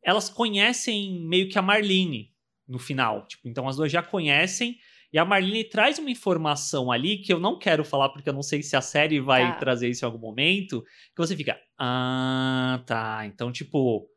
elas 0.03 0.29
conhecem 0.29 1.19
meio 1.25 1.49
que 1.49 1.57
a 1.57 1.61
Marlene 1.61 2.31
no 2.67 2.79
final. 2.79 3.25
Tipo, 3.27 3.47
então 3.47 3.67
as 3.67 3.75
duas 3.75 3.91
já 3.91 4.01
conhecem. 4.03 4.77
E 5.11 5.17
a 5.19 5.25
Marlene 5.25 5.63
traz 5.63 5.99
uma 5.99 6.09
informação 6.09 6.91
ali 6.91 7.19
que 7.19 7.31
eu 7.31 7.39
não 7.39 7.59
quero 7.59 7.85
falar 7.85 8.09
porque 8.09 8.27
eu 8.27 8.33
não 8.33 8.41
sei 8.41 8.63
se 8.63 8.75
a 8.75 8.81
série 8.81 9.19
vai 9.19 9.53
tá. 9.53 9.57
trazer 9.59 9.89
isso 9.89 10.03
em 10.03 10.07
algum 10.07 10.17
momento. 10.17 10.83
Que 11.15 11.17
você 11.17 11.35
fica, 11.35 11.59
ah, 11.77 12.81
tá. 12.85 13.23
Então, 13.25 13.51
tipo, 13.51 14.09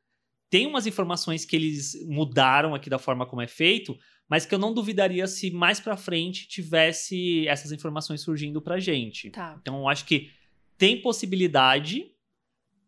tem 0.49 0.67
umas 0.67 0.87
informações 0.87 1.45
que 1.45 1.55
eles 1.55 1.95
mudaram 2.09 2.75
aqui 2.75 2.89
da 2.89 2.99
forma 2.99 3.27
como 3.27 3.43
é 3.43 3.47
feito, 3.47 3.97
mas 4.27 4.47
que 4.47 4.55
eu 4.55 4.59
não 4.59 4.73
duvidaria 4.73 5.27
se 5.27 5.51
mais 5.51 5.79
pra 5.79 5.97
frente 5.97 6.49
tivesse 6.49 7.47
essas 7.47 7.73
informações 7.73 8.23
surgindo 8.23 8.63
pra 8.63 8.81
gente. 8.81 9.31
Tá. 9.31 9.57
Então, 9.61 9.81
eu 9.81 9.89
acho 9.89 10.07
que 10.07 10.31
tem 10.79 11.01
possibilidade 11.03 12.11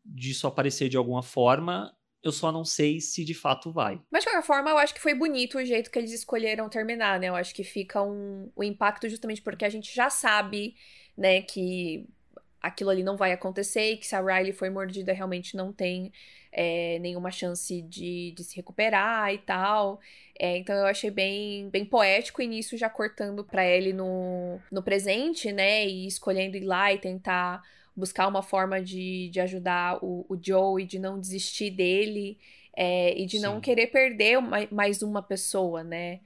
disso 0.04 0.46
aparecer 0.46 0.88
de 0.88 0.96
alguma 0.96 1.22
forma 1.22 1.92
eu 2.22 2.32
só 2.32 2.50
não 2.50 2.64
sei 2.64 3.00
se 3.00 3.24
de 3.24 3.34
fato 3.34 3.70
vai. 3.72 4.00
Mas 4.10 4.24
de 4.24 4.30
qualquer 4.30 4.46
forma, 4.46 4.70
eu 4.70 4.78
acho 4.78 4.94
que 4.94 5.00
foi 5.00 5.14
bonito 5.14 5.58
o 5.58 5.64
jeito 5.64 5.90
que 5.90 5.98
eles 5.98 6.12
escolheram 6.12 6.68
terminar, 6.68 7.20
né? 7.20 7.28
Eu 7.28 7.36
acho 7.36 7.54
que 7.54 7.62
fica 7.62 8.02
um, 8.02 8.50
um 8.56 8.62
impacto 8.62 9.08
justamente 9.08 9.42
porque 9.42 9.64
a 9.64 9.70
gente 9.70 9.94
já 9.94 10.10
sabe, 10.10 10.74
né, 11.16 11.42
que 11.42 12.06
aquilo 12.60 12.90
ali 12.90 13.02
não 13.02 13.16
vai 13.16 13.32
acontecer 13.32 13.92
e 13.92 13.96
que 13.96 14.06
se 14.06 14.16
a 14.16 14.20
Riley 14.20 14.52
foi 14.52 14.68
mordida 14.68 15.12
realmente 15.12 15.56
não 15.56 15.72
tem 15.72 16.12
é, 16.50 16.98
nenhuma 16.98 17.30
chance 17.30 17.80
de, 17.82 18.32
de 18.32 18.44
se 18.44 18.56
recuperar 18.56 19.32
e 19.32 19.38
tal. 19.38 20.00
É, 20.38 20.56
então 20.56 20.74
eu 20.74 20.86
achei 20.86 21.10
bem, 21.10 21.68
bem 21.70 21.84
poético 21.84 22.40
o 22.40 22.44
início 22.44 22.76
já 22.76 22.90
cortando 22.90 23.44
para 23.44 23.64
ele 23.64 23.92
no, 23.92 24.58
no 24.72 24.82
presente, 24.82 25.52
né? 25.52 25.86
E 25.86 26.06
escolhendo 26.06 26.56
ir 26.56 26.64
lá 26.64 26.92
e 26.92 26.98
tentar 26.98 27.62
buscar 27.98 28.28
uma 28.28 28.42
forma 28.42 28.80
de, 28.80 29.28
de 29.30 29.40
ajudar 29.40 29.98
o, 30.02 30.24
o 30.28 30.38
Joe 30.40 30.82
e 30.82 30.86
de 30.86 30.98
não 30.98 31.18
desistir 31.18 31.70
dele 31.70 32.38
é, 32.76 33.18
e 33.20 33.26
de 33.26 33.38
Sim. 33.38 33.42
não 33.42 33.60
querer 33.60 33.88
perder 33.88 34.38
mais 34.70 35.02
uma 35.02 35.20
pessoa, 35.20 35.82
né? 35.82 36.20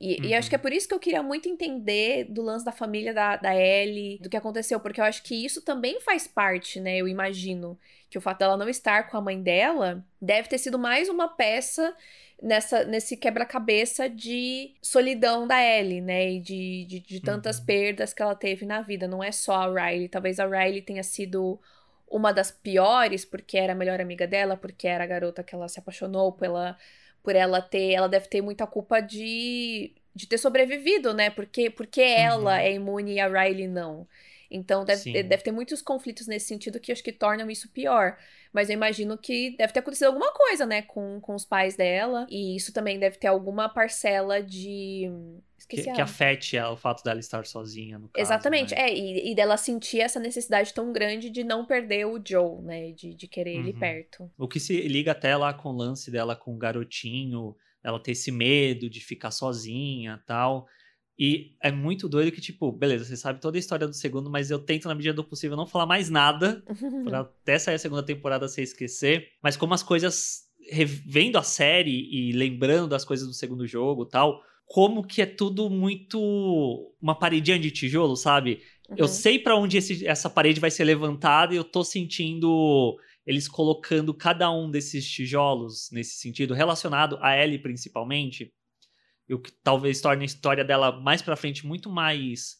E, 0.00 0.16
uhum. 0.16 0.24
e, 0.28 0.34
acho 0.34 0.48
que 0.48 0.54
é 0.54 0.58
uhum. 0.58 0.62
por 0.62 0.72
isso 0.72 0.88
que 0.88 0.94
eu 0.94 0.98
queria 0.98 1.22
muito 1.22 1.46
entender 1.46 2.24
do 2.24 2.40
lance 2.40 2.64
da 2.64 2.72
família 2.72 3.12
da, 3.12 3.36
da 3.36 3.54
Ellie, 3.54 4.18
do 4.18 4.30
que 4.30 4.36
aconteceu, 4.36 4.80
porque 4.80 4.98
eu 4.98 5.04
acho 5.04 5.22
que 5.22 5.44
isso 5.44 5.60
também 5.60 6.00
faz 6.00 6.26
parte, 6.26 6.80
né? 6.80 6.96
Eu 6.96 7.06
imagino 7.06 7.78
que 8.08 8.16
o 8.16 8.20
fato 8.20 8.38
dela 8.38 8.56
não 8.56 8.68
estar 8.68 9.10
com 9.10 9.18
a 9.18 9.20
mãe 9.20 9.42
dela 9.42 10.02
deve 10.20 10.48
ter 10.48 10.56
sido 10.56 10.78
mais 10.78 11.10
uma 11.10 11.28
peça 11.28 11.94
nessa, 12.42 12.84
nesse 12.84 13.14
quebra-cabeça 13.14 14.08
de 14.08 14.74
solidão 14.80 15.46
da 15.46 15.62
Ellie, 15.62 16.00
né? 16.00 16.32
E 16.32 16.40
de, 16.40 16.84
de, 16.86 17.00
de 17.00 17.20
tantas 17.20 17.58
uhum. 17.58 17.66
perdas 17.66 18.14
que 18.14 18.22
ela 18.22 18.34
teve 18.34 18.64
na 18.64 18.80
vida. 18.80 19.06
Não 19.06 19.22
é 19.22 19.30
só 19.30 19.54
a 19.54 19.66
Riley. 19.66 20.08
Talvez 20.08 20.40
a 20.40 20.46
Riley 20.46 20.80
tenha 20.80 21.02
sido 21.02 21.60
uma 22.08 22.32
das 22.32 22.50
piores, 22.50 23.24
porque 23.24 23.58
era 23.58 23.72
a 23.72 23.76
melhor 23.76 24.00
amiga 24.00 24.26
dela, 24.26 24.56
porque 24.56 24.88
era 24.88 25.04
a 25.04 25.06
garota 25.06 25.44
que 25.44 25.54
ela 25.54 25.68
se 25.68 25.78
apaixonou 25.78 26.32
pela, 26.32 26.76
por 27.22 27.36
ela 27.36 27.60
ter. 27.60 27.92
Ela 27.92 28.08
deve 28.08 28.28
ter 28.28 28.42
muita 28.42 28.66
culpa 28.66 29.00
de, 29.00 29.94
de 30.14 30.26
ter 30.26 30.38
sobrevivido, 30.38 31.14
né? 31.14 31.30
Porque, 31.30 31.70
porque 31.70 32.00
ela 32.00 32.52
uhum. 32.52 32.58
é 32.58 32.72
imune 32.72 33.14
e 33.14 33.20
a 33.20 33.28
Riley 33.28 33.68
não. 33.68 34.06
Então 34.50 34.84
deve, 34.84 35.22
deve 35.22 35.42
ter 35.44 35.52
muitos 35.52 35.80
conflitos 35.80 36.26
nesse 36.26 36.48
sentido 36.48 36.80
que 36.80 36.90
acho 36.90 37.04
que 37.04 37.12
tornam 37.12 37.48
isso 37.50 37.68
pior. 37.70 38.16
Mas 38.52 38.68
eu 38.68 38.74
imagino 38.74 39.16
que 39.16 39.56
deve 39.56 39.72
ter 39.72 39.78
acontecido 39.78 40.08
alguma 40.08 40.32
coisa, 40.32 40.66
né, 40.66 40.82
com, 40.82 41.20
com 41.20 41.34
os 41.34 41.44
pais 41.44 41.76
dela. 41.76 42.26
E 42.28 42.56
isso 42.56 42.72
também 42.72 42.98
deve 42.98 43.16
ter 43.16 43.28
alguma 43.28 43.68
parcela 43.68 44.42
de. 44.42 45.08
Que, 45.76 45.92
que 45.92 46.00
afete 46.00 46.56
ela, 46.56 46.72
o 46.72 46.76
fato 46.76 47.04
dela 47.04 47.20
estar 47.20 47.46
sozinha, 47.46 47.98
no 47.98 48.08
caso, 48.08 48.26
Exatamente, 48.26 48.74
né? 48.74 48.82
é, 48.82 48.94
e, 48.94 49.30
e, 49.30 49.34
dela 49.34 49.56
sentir 49.56 50.00
essa 50.00 50.18
necessidade 50.18 50.74
tão 50.74 50.92
grande 50.92 51.30
de 51.30 51.44
não 51.44 51.64
perder 51.64 52.06
o 52.06 52.20
Joe, 52.24 52.60
né? 52.62 52.90
De, 52.92 53.14
de 53.14 53.28
querer 53.28 53.56
uhum. 53.56 53.60
ele 53.60 53.72
perto. 53.72 54.30
O 54.36 54.48
que 54.48 54.58
se 54.58 54.80
liga 54.88 55.12
até 55.12 55.36
lá 55.36 55.54
com 55.54 55.68
o 55.68 55.76
lance 55.76 56.10
dela 56.10 56.34
com 56.34 56.54
o 56.54 56.58
garotinho, 56.58 57.54
ela 57.82 58.00
ter 58.00 58.12
esse 58.12 58.30
medo 58.32 58.90
de 58.90 59.00
ficar 59.00 59.30
sozinha 59.30 60.20
tal. 60.26 60.66
E 61.18 61.54
é 61.62 61.70
muito 61.70 62.08
doido 62.08 62.32
que, 62.32 62.40
tipo, 62.40 62.72
beleza, 62.72 63.04
você 63.04 63.16
sabe 63.16 63.40
toda 63.40 63.58
a 63.58 63.60
história 63.60 63.86
do 63.86 63.92
segundo, 63.92 64.30
mas 64.30 64.50
eu 64.50 64.58
tento, 64.58 64.88
na 64.88 64.94
medida 64.94 65.12
do 65.12 65.22
possível, 65.22 65.54
não 65.54 65.66
falar 65.66 65.84
mais 65.84 66.08
nada 66.08 66.64
pra 67.04 67.20
até 67.20 67.58
sair 67.58 67.74
a 67.74 67.78
segunda 67.78 68.02
temporada 68.02 68.48
sem 68.48 68.64
esquecer. 68.64 69.28
Mas 69.42 69.54
como 69.54 69.74
as 69.74 69.82
coisas, 69.82 70.44
revendo 70.70 71.36
a 71.36 71.42
série 71.42 72.08
e 72.10 72.32
lembrando 72.32 72.88
das 72.88 73.04
coisas 73.04 73.26
do 73.26 73.34
segundo 73.34 73.66
jogo 73.66 74.06
tal, 74.06 74.42
como 74.72 75.02
que 75.02 75.20
é 75.20 75.26
tudo 75.26 75.68
muito 75.68 76.94
uma 77.02 77.12
paredinha 77.18 77.58
de 77.58 77.72
tijolo, 77.72 78.14
sabe? 78.14 78.62
Uhum. 78.88 78.94
Eu 78.98 79.08
sei 79.08 79.36
para 79.36 79.56
onde 79.56 79.76
esse, 79.76 80.06
essa 80.06 80.30
parede 80.30 80.60
vai 80.60 80.70
ser 80.70 80.84
levantada 80.84 81.52
e 81.52 81.56
eu 81.56 81.64
tô 81.64 81.82
sentindo 81.82 82.96
eles 83.26 83.48
colocando 83.48 84.14
cada 84.14 84.48
um 84.48 84.70
desses 84.70 85.10
tijolos 85.10 85.90
nesse 85.90 86.18
sentido, 86.18 86.54
relacionado 86.54 87.18
a 87.20 87.36
Ellie 87.36 87.58
principalmente 87.58 88.54
o 89.28 89.40
que 89.40 89.50
talvez 89.50 90.00
torne 90.00 90.22
a 90.22 90.26
história 90.26 90.64
dela 90.64 90.92
mais 91.00 91.20
para 91.20 91.34
frente 91.34 91.66
muito 91.66 91.90
mais 91.90 92.59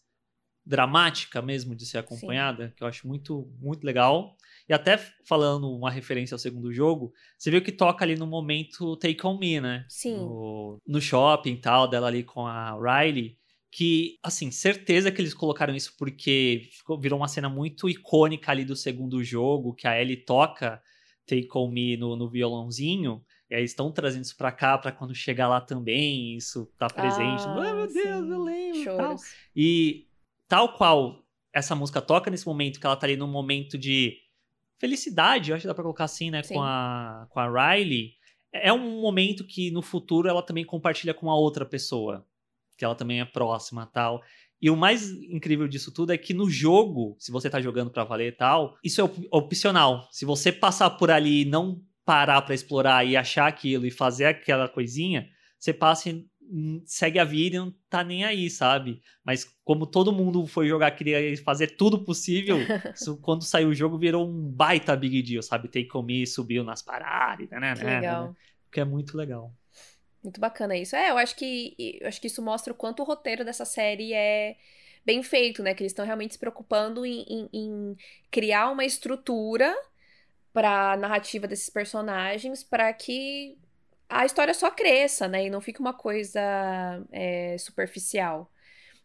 dramática 0.64 1.40
mesmo 1.40 1.75
de 1.75 1.87
ser 1.87 1.99
acompanhada, 1.99 2.69
Sim. 2.69 2.75
que 2.76 2.83
eu 2.83 2.88
acho 2.88 3.07
muito 3.09 3.50
muito 3.61 3.85
legal. 3.85 4.37
E 4.69 4.73
até 4.73 4.97
falando 5.25 5.69
uma 5.69 5.90
referência 5.90 6.35
ao 6.35 6.38
segundo 6.38 6.73
jogo, 6.73 7.12
você 7.37 7.50
viu 7.50 7.61
que 7.61 7.73
toca 7.73 8.05
ali 8.05 8.14
no 8.14 8.26
momento 8.26 8.97
Take 8.97 9.26
On 9.26 9.37
Me, 9.37 9.61
né? 9.61 9.85
Sim. 9.88 10.17
No, 10.19 10.79
no 10.87 11.00
shopping 11.00 11.55
e 11.55 11.61
tal, 11.61 11.88
dela 11.88 12.07
ali 12.07 12.23
com 12.23 12.47
a 12.47 12.79
Riley. 12.79 13.37
Que, 13.73 14.19
assim, 14.23 14.50
certeza 14.50 15.12
que 15.12 15.21
eles 15.21 15.33
colocaram 15.33 15.75
isso 15.75 15.95
porque 15.97 16.69
ficou, 16.73 17.00
virou 17.00 17.19
uma 17.19 17.29
cena 17.29 17.49
muito 17.49 17.88
icônica 17.88 18.50
ali 18.50 18.64
do 18.64 18.75
segundo 18.75 19.23
jogo, 19.23 19.75
que 19.75 19.87
a 19.87 20.00
Ellie 20.00 20.25
toca 20.25 20.83
Take 21.26 21.49
On 21.55 21.69
Me 21.69 21.97
no, 21.97 22.17
no 22.17 22.29
violãozinho. 22.29 23.25
E 23.49 23.55
aí 23.57 23.64
estão 23.64 23.90
trazendo 23.90 24.25
isso 24.25 24.37
pra 24.37 24.52
cá, 24.52 24.79
pra 24.79 24.93
quando 24.93 25.14
chegar 25.14 25.49
lá 25.49 25.61
também, 25.61 26.37
isso 26.37 26.71
tá 26.79 26.88
presente. 26.88 27.43
Ah, 27.43 27.57
oh, 27.57 27.76
meu 27.76 27.88
sim. 27.88 28.02
Deus, 28.02 28.31
eu 28.31 28.43
lembro. 28.45 28.97
Tal. 28.97 29.17
E 29.55 30.07
tal 30.50 30.75
qual 30.75 31.25
essa 31.54 31.76
música 31.76 32.02
toca 32.02 32.28
nesse 32.28 32.45
momento, 32.45 32.80
que 32.80 32.85
ela 32.85 32.97
tá 32.97 33.07
ali 33.07 33.16
num 33.16 33.28
momento 33.28 33.78
de 33.78 34.19
felicidade, 34.80 35.50
eu 35.50 35.54
acho 35.54 35.62
que 35.62 35.69
dá 35.69 35.75
pra 35.75 35.85
colocar 35.85 36.04
assim, 36.04 36.28
né, 36.28 36.42
com 36.42 36.61
a, 36.61 37.28
com 37.30 37.38
a 37.38 37.75
Riley. 37.75 38.14
É 38.52 38.73
um 38.73 39.00
momento 39.00 39.47
que 39.47 39.71
no 39.71 39.80
futuro 39.80 40.28
ela 40.28 40.42
também 40.42 40.64
compartilha 40.64 41.14
com 41.14 41.30
a 41.30 41.37
outra 41.37 41.64
pessoa, 41.64 42.26
que 42.76 42.85
ela 42.85 42.97
também 42.97 43.21
é 43.21 43.25
próxima 43.25 43.87
tal. 43.87 44.23
E 44.61 44.69
o 44.69 44.76
mais 44.76 45.09
incrível 45.11 45.69
disso 45.69 45.92
tudo 45.92 46.12
é 46.12 46.19
que 46.19 46.35
no 46.35 46.50
jogo, 46.50 47.14
se 47.19 47.30
você 47.30 47.49
tá 47.49 47.61
jogando 47.61 47.90
pra 47.90 48.04
valer 48.04 48.33
e 48.33 48.37
tal, 48.37 48.76
isso 48.83 49.00
é 49.00 49.04
op 49.04 49.28
opcional. 49.30 50.09
Se 50.11 50.25
você 50.25 50.50
passar 50.50 50.90
por 50.90 51.12
ali 51.12 51.42
e 51.42 51.45
não 51.45 51.80
parar 52.04 52.42
para 52.42 52.54
explorar 52.54 53.07
e 53.07 53.16
achar 53.16 53.47
aquilo 53.47 53.87
e 53.87 53.90
fazer 53.90 54.25
aquela 54.25 54.69
coisinha, 54.69 55.28
você 55.59 55.73
passa 55.73 56.11
e 56.11 56.26
segue 56.85 57.19
a 57.19 57.25
vida 57.25 57.57
e 57.57 57.59
não 57.59 57.75
tá 57.88 58.02
nem 58.02 58.25
aí, 58.25 58.50
sabe? 58.50 59.03
Mas 59.25 59.44
como 59.64 59.87
todo 59.87 60.12
mundo 60.12 60.46
foi 60.46 60.68
jogar, 60.68 60.90
queria 60.92 61.37
fazer 61.44 61.77
tudo 61.77 62.05
possível, 62.05 62.59
isso, 62.94 63.16
quando 63.18 63.44
saiu 63.44 63.68
o 63.68 63.75
jogo 63.75 63.98
virou 63.98 64.29
um 64.29 64.51
baita 64.51 64.96
big 64.96 65.22
deal, 65.22 65.42
sabe? 65.42 65.68
Take 65.68 65.88
On 65.94 66.03
Me 66.03 66.27
subiu 66.27 66.64
nas 66.64 66.83
paradas, 66.83 67.48
né? 67.51 67.75
Que 67.75 67.85
legal. 67.85 68.29
Né? 68.29 68.35
Que 68.72 68.81
é 68.81 68.85
muito 68.85 69.16
legal. 69.16 69.53
Muito 70.22 70.40
bacana 70.40 70.77
isso. 70.77 70.94
É, 70.96 71.11
eu 71.11 71.18
acho 71.18 71.35
que 71.37 71.75
eu 72.01 72.09
acho 72.09 72.20
que 72.20 72.27
isso 72.27 72.42
mostra 72.42 72.72
o 72.72 72.77
quanto 72.77 73.01
o 73.01 73.07
roteiro 73.07 73.44
dessa 73.44 73.64
série 73.64 74.12
é 74.12 74.57
bem 75.05 75.22
feito, 75.22 75.62
né? 75.62 75.75
Que 75.75 75.83
eles 75.83 75.92
estão 75.92 76.05
realmente 76.05 76.35
se 76.35 76.38
preocupando 76.38 77.07
em, 77.07 77.22
em, 77.22 77.48
em 77.53 77.96
criar 78.31 78.70
uma 78.70 78.85
estrutura 78.85 79.75
para 80.53 80.96
narrativa 80.96 81.46
desses 81.46 81.70
personagens 81.70 82.62
para 82.62 82.92
que 82.92 83.57
a 84.11 84.27
história 84.27 84.53
só 84.53 84.70
cresça, 84.70 85.29
né? 85.29 85.46
E 85.46 85.51
não 85.51 85.61
fique 85.61 85.81
uma 85.81 85.94
coisa 85.94 86.40
é, 87.12 87.57
superficial. 87.59 88.51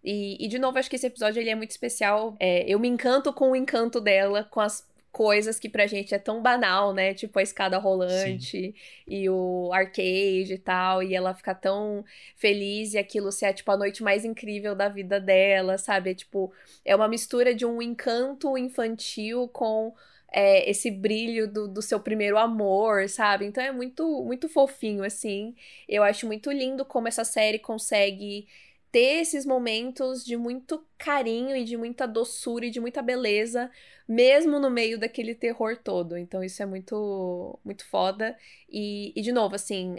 E, 0.03 0.43
e, 0.43 0.47
de 0.47 0.59
novo, 0.59 0.77
acho 0.77 0.89
que 0.89 0.95
esse 0.95 1.07
episódio 1.07 1.41
ele 1.41 1.49
é 1.49 1.55
muito 1.55 1.71
especial. 1.71 2.35
É, 2.39 2.63
eu 2.67 2.79
me 2.79 2.87
encanto 2.87 3.33
com 3.33 3.51
o 3.51 3.55
encanto 3.55 3.99
dela, 4.01 4.43
com 4.43 4.59
as 4.59 4.87
coisas 5.11 5.57
que 5.57 5.69
pra 5.69 5.87
gente 5.87 6.13
é 6.13 6.19
tão 6.19 6.41
banal, 6.41 6.93
né? 6.93 7.13
Tipo 7.13 7.39
a 7.39 7.41
escada 7.41 7.77
rolante 7.77 8.73
Sim. 8.73 8.73
e 9.07 9.29
o 9.29 9.71
arcade 9.73 10.53
e 10.53 10.57
tal. 10.57 11.01
E 11.01 11.15
ela 11.15 11.33
fica 11.33 11.55
tão 11.55 12.03
feliz 12.35 12.93
e 12.93 12.97
aquilo 12.97 13.31
ser, 13.31 13.53
tipo, 13.53 13.71
a 13.71 13.77
noite 13.77 14.03
mais 14.03 14.25
incrível 14.25 14.75
da 14.75 14.89
vida 14.89 15.19
dela, 15.19 15.77
sabe? 15.77 16.11
É, 16.11 16.13
tipo, 16.13 16.51
é 16.83 16.95
uma 16.95 17.07
mistura 17.07 17.55
de 17.55 17.65
um 17.65 17.81
encanto 17.81 18.57
infantil 18.57 19.47
com 19.47 19.93
é, 20.35 20.69
esse 20.69 20.91
brilho 20.91 21.47
do, 21.47 21.65
do 21.67 21.81
seu 21.81 21.97
primeiro 21.99 22.37
amor, 22.37 23.07
sabe? 23.09 23.45
Então 23.45 23.63
é 23.63 23.71
muito, 23.71 24.05
muito 24.25 24.49
fofinho, 24.49 25.03
assim. 25.05 25.55
Eu 25.87 26.03
acho 26.03 26.27
muito 26.27 26.51
lindo 26.51 26.83
como 26.83 27.07
essa 27.07 27.23
série 27.23 27.57
consegue 27.57 28.45
ter 28.91 29.21
esses 29.21 29.45
momentos 29.45 30.25
de 30.25 30.35
muito 30.37 30.85
carinho 30.97 31.55
e 31.55 31.63
de 31.63 31.77
muita 31.77 32.05
doçura 32.05 32.65
e 32.65 32.71
de 32.71 32.81
muita 32.81 33.01
beleza, 33.01 33.71
mesmo 34.07 34.59
no 34.59 34.69
meio 34.69 34.99
daquele 34.99 35.33
terror 35.35 35.77
todo. 35.81 36.17
Então 36.17 36.43
isso 36.43 36.61
é 36.61 36.65
muito, 36.65 37.57
muito 37.63 37.85
foda. 37.85 38.37
E, 38.69 39.13
e 39.15 39.21
de 39.21 39.31
novo, 39.31 39.55
assim, 39.55 39.95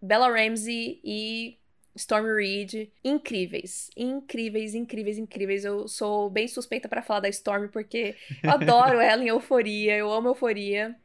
Bella 0.00 0.28
Ramsey 0.30 1.00
e 1.04 1.58
Storm 1.96 2.26
Reed, 2.26 2.88
incríveis, 3.02 3.90
incríveis, 3.96 4.74
incríveis, 4.74 5.18
incríveis. 5.18 5.64
Eu 5.64 5.86
sou 5.86 6.28
bem 6.28 6.48
suspeita 6.48 6.88
para 6.88 7.02
falar 7.02 7.20
da 7.20 7.28
Storm 7.28 7.68
porque 7.68 8.16
eu 8.42 8.50
adoro 8.52 9.00
ela 9.00 9.22
em 9.22 9.28
Euforia, 9.28 9.96
eu 9.96 10.10
amo 10.10 10.28
Euforia. 10.28 10.96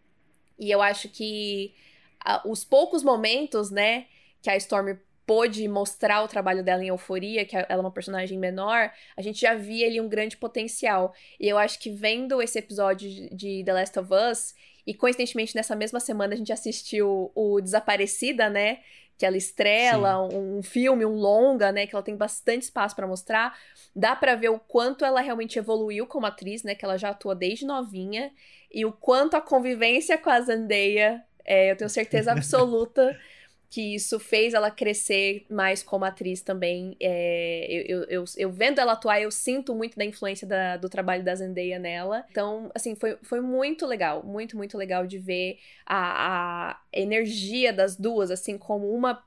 E 0.58 0.72
eu 0.72 0.82
acho 0.82 1.08
que 1.10 1.74
a, 2.20 2.42
os 2.48 2.66
poucos 2.66 3.04
momentos, 3.04 3.70
né, 3.70 4.08
que 4.42 4.50
a 4.50 4.58
Storm 4.58 4.98
pôde 5.30 5.68
mostrar 5.68 6.24
o 6.24 6.28
trabalho 6.28 6.64
dela 6.64 6.84
em 6.84 6.88
Euforia, 6.88 7.46
que 7.46 7.56
ela 7.56 7.68
é 7.70 7.78
uma 7.78 7.92
personagem 7.92 8.36
menor, 8.40 8.92
a 9.16 9.22
gente 9.22 9.42
já 9.42 9.54
via 9.54 9.86
ali 9.86 10.02
um 10.02 10.10
grande 10.10 10.36
potencial. 10.36 11.14
E 11.40 11.48
eu 11.48 11.56
acho 11.56 11.78
que 11.78 11.92
vendo 11.92 12.42
esse 12.42 12.58
episódio 12.58 13.08
de 13.36 13.64
The 13.64 13.74
Last 13.74 14.00
of 14.00 14.10
Us, 14.12 14.56
e 14.90 14.94
coincidentemente 14.96 15.56
nessa 15.56 15.76
mesma 15.76 16.00
semana 16.00 16.34
a 16.34 16.36
gente 16.36 16.52
assistiu 16.52 17.32
o 17.36 17.62
Desaparecida, 17.62 18.50
né? 18.50 18.80
que 19.16 19.26
ela 19.26 19.36
estrela, 19.36 20.26
um, 20.26 20.60
um, 20.60 20.64
filme, 20.64 21.06
um 21.06 21.14
longa, 21.14 21.74
né, 21.74 21.86
que 21.86 21.94
ela 21.94 22.02
tem 22.02 22.16
bastante 22.16 22.62
espaço 22.62 22.96
para 22.96 23.06
mostrar. 23.06 23.54
Dá 23.94 24.16
para 24.16 24.34
ver 24.34 24.48
o 24.48 24.58
quanto 24.58 25.04
ela 25.04 25.20
realmente 25.20 25.60
evoluiu 25.60 26.08
como 26.08 26.26
atriz, 26.26 26.64
né, 26.64 26.74
que 26.74 26.86
ela 26.86 26.98
já 26.98 27.10
atua 27.10 27.36
desde 27.36 27.66
novinha, 27.66 28.32
e 28.72 28.86
o 28.86 28.94
quanto 28.94 29.36
a 29.36 29.42
convivência 29.42 30.18
com 30.18 30.30
a 30.30 30.40
Zendaya, 30.40 31.22
é, 31.44 31.70
eu 31.70 31.76
tenho 31.76 31.90
certeza 31.90 32.32
absoluta 32.32 33.14
que 33.70 33.94
isso 33.94 34.20
fez 34.20 34.54
ela 34.54 34.72
crescer 34.72 35.46
mais 35.50 35.84
como 35.84 36.04
atriz 36.04 36.42
também. 36.42 36.96
É, 37.00 37.68
eu, 37.70 38.04
eu, 38.06 38.24
eu, 38.36 38.52
vendo 38.52 38.80
ela 38.80 38.94
atuar, 38.94 39.22
eu 39.22 39.30
sinto 39.30 39.76
muito 39.76 39.96
da 39.96 40.04
influência 40.04 40.48
da, 40.48 40.76
do 40.76 40.90
trabalho 40.90 41.24
da 41.24 41.36
Zendaya 41.36 41.78
nela. 41.78 42.26
Então, 42.32 42.72
assim, 42.74 42.96
foi, 42.96 43.18
foi 43.22 43.42
muito 43.42 43.86
legal, 43.86 44.24
muito, 44.24 44.58
muito 44.58 44.76
legal 44.76 45.06
de 45.06 45.20
ver 45.20 45.60
a, 45.86 46.72
a 46.72 46.82
energia 46.92 47.72
das 47.72 47.96
duas, 47.96 48.32
assim, 48.32 48.58
como 48.58 48.92
uma 48.92 49.24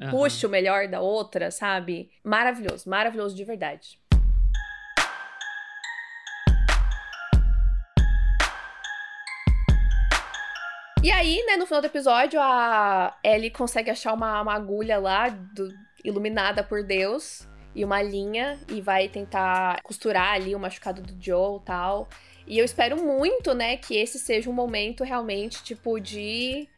uhum. 0.00 0.10
puxa 0.10 0.46
o 0.46 0.50
melhor 0.50 0.86
da 0.86 1.00
outra, 1.00 1.50
sabe? 1.50 2.10
Maravilhoso, 2.22 2.88
maravilhoso 2.88 3.34
de 3.34 3.44
verdade. 3.44 3.98
E 11.02 11.10
aí, 11.10 11.44
né, 11.46 11.56
no 11.56 11.66
final 11.66 11.80
do 11.80 11.86
episódio, 11.86 12.40
a 12.40 13.18
Ellie 13.24 13.50
consegue 13.50 13.90
achar 13.90 14.14
uma, 14.14 14.40
uma 14.40 14.54
agulha 14.54 15.00
lá, 15.00 15.28
do, 15.30 15.68
iluminada 16.04 16.62
por 16.62 16.84
Deus, 16.84 17.44
e 17.74 17.84
uma 17.84 18.00
linha, 18.00 18.60
e 18.68 18.80
vai 18.80 19.08
tentar 19.08 19.82
costurar 19.82 20.34
ali 20.34 20.54
o 20.54 20.60
machucado 20.60 21.02
do 21.02 21.20
Joe 21.20 21.56
e 21.56 21.64
tal. 21.64 22.08
E 22.46 22.56
eu 22.56 22.64
espero 22.64 23.02
muito, 23.02 23.52
né, 23.52 23.76
que 23.76 23.96
esse 23.96 24.16
seja 24.16 24.48
um 24.48 24.52
momento 24.52 25.02
realmente, 25.02 25.64
tipo, 25.64 25.98
de 25.98 26.68